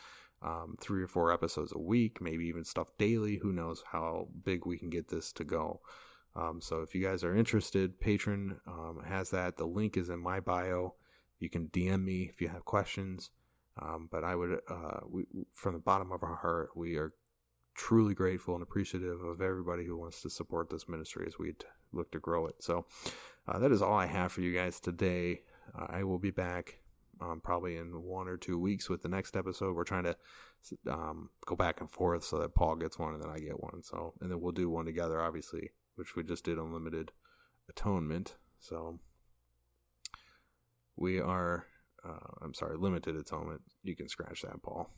um, 0.41 0.76
three 0.80 1.03
or 1.03 1.07
four 1.07 1.32
episodes 1.32 1.72
a 1.72 1.80
week, 1.80 2.22
maybe 2.22 2.45
even 2.45 2.63
stuff 2.63 2.88
daily. 2.97 3.38
Who 3.38 3.51
knows 3.51 3.84
how 3.91 4.30
big 4.43 4.65
we 4.65 4.78
can 4.78 4.89
get 4.89 5.09
this 5.09 5.32
to 5.34 5.43
go. 5.43 5.82
Um, 6.36 6.61
so 6.61 6.82
if 6.82 6.95
you 6.95 7.03
guys 7.03 7.24
are 7.24 7.36
interested, 7.36 7.99
Patreon 7.99 8.57
um, 8.67 9.03
has 9.05 9.30
that. 9.32 9.57
The 9.57 9.65
link 9.65 9.97
is 9.97 10.09
in 10.09 10.19
my 10.19 10.39
bio. 10.39 10.95
You 11.39 11.49
can 11.49 11.67
DM 11.67 12.03
me 12.03 12.30
if 12.32 12.41
you 12.41 12.47
have 12.49 12.65
questions. 12.65 13.32
Um, 13.82 14.09
but 14.11 14.24
I 14.24 14.36
would, 14.36 14.59
uh, 14.69 14.99
we, 15.09 15.26
from 15.53 15.74
the 15.74 15.80
bottom 15.80 16.11
of 16.11 16.24
our 16.24 16.36
heart, 16.36 16.72
we 16.76 16.95
are 16.95 17.13
truly 17.76 18.13
grateful 18.13 18.53
and 18.53 18.63
appreciative 18.63 19.22
of 19.22 19.41
everybody 19.41 19.86
who 19.86 19.97
wants 19.97 20.22
to 20.22 20.30
support 20.30 20.69
this 20.69 20.89
ministry 20.89 21.26
as 21.28 21.39
we 21.39 21.53
look 21.93 22.11
to 22.11 22.19
grow 22.19 22.47
it. 22.47 22.55
So 22.59 22.86
uh, 23.47 23.59
that 23.59 23.72
is 23.72 23.82
all 23.82 23.97
I 23.97 24.07
have 24.07 24.32
for 24.32 24.41
you 24.41 24.53
guys 24.53 24.80
today. 24.80 25.41
Uh, 25.78 25.88
I 25.89 26.03
will 26.03 26.19
be 26.19 26.32
back 26.32 26.80
um, 27.22 27.41
probably 27.43 27.78
in 27.78 28.01
one 28.03 28.28
or 28.28 28.38
two 28.38 28.57
weeks 28.57 28.89
with 28.89 29.01
the 29.01 29.09
next 29.09 29.36
episode. 29.36 29.76
We're 29.76 29.84
trying 29.84 30.05
to 30.05 30.15
um, 30.89 31.30
go 31.45 31.55
back 31.55 31.80
and 31.80 31.89
forth 31.89 32.24
so 32.24 32.39
that 32.39 32.55
Paul 32.55 32.76
gets 32.76 32.97
one 32.97 33.13
and 33.13 33.24
then 33.24 33.30
I 33.30 33.39
get 33.39 33.61
one. 33.61 33.84
So, 33.84 34.13
and 34.22 34.32
then 34.32 34.41
we'll 34.41 34.51
do 34.51 34.69
one 34.69 34.86
together, 34.86 35.22
obviously, 35.22 35.72
which 35.95 36.15
we 36.15 36.24
just 36.24 36.43
did 36.43 36.57
Unlimited 36.57 37.11
Atonement. 37.69 38.36
So, 38.59 38.99
we 40.95 41.19
are, 41.19 41.65
uh, 42.03 42.28
I'm 42.41 42.53
sorry, 42.53 42.78
Limited 42.78 43.15
Atonement. 43.15 43.61
You 43.84 43.95
can 43.95 44.09
scratch 44.09 44.41
that, 44.41 44.61
Paul. 44.61 44.89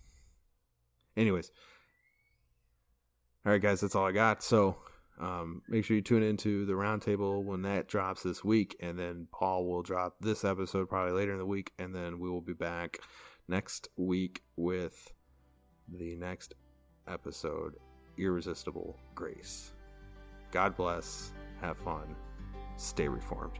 Anyways, 1.16 1.52
all 3.46 3.52
right, 3.52 3.62
guys, 3.62 3.82
that's 3.82 3.96
all 3.96 4.08
I 4.08 4.12
got. 4.12 4.42
So, 4.42 4.78
um, 5.20 5.62
make 5.68 5.86
sure 5.86 5.96
you 5.96 6.02
tune 6.02 6.24
into 6.24 6.66
the 6.66 6.74
roundtable 6.74 7.44
when 7.44 7.62
that 7.64 7.88
drops 7.88 8.24
this 8.24 8.44
week, 8.44 8.76
and 8.80 8.98
then 8.98 9.28
Paul 9.32 9.66
will 9.66 9.84
drop 9.84 10.16
this 10.20 10.44
episode 10.44 10.90
probably 10.90 11.14
later 11.14 11.34
in 11.34 11.40
the 11.40 11.46
week, 11.46 11.72
and 11.78 11.94
then 11.94 12.20
we 12.20 12.30
will 12.30 12.42
be 12.42 12.54
back 12.54 13.00
next 13.48 13.90
week 13.96 14.42
with 14.56 15.12
the 15.88 16.16
next 16.16 16.56
episode 17.08 17.76
Irresistible 18.18 18.98
Grace. 19.16 19.74
God 20.52 20.76
bless, 20.76 21.34
have 21.62 21.78
fun, 21.78 22.16
stay 22.78 23.08
reformed. 23.08 23.60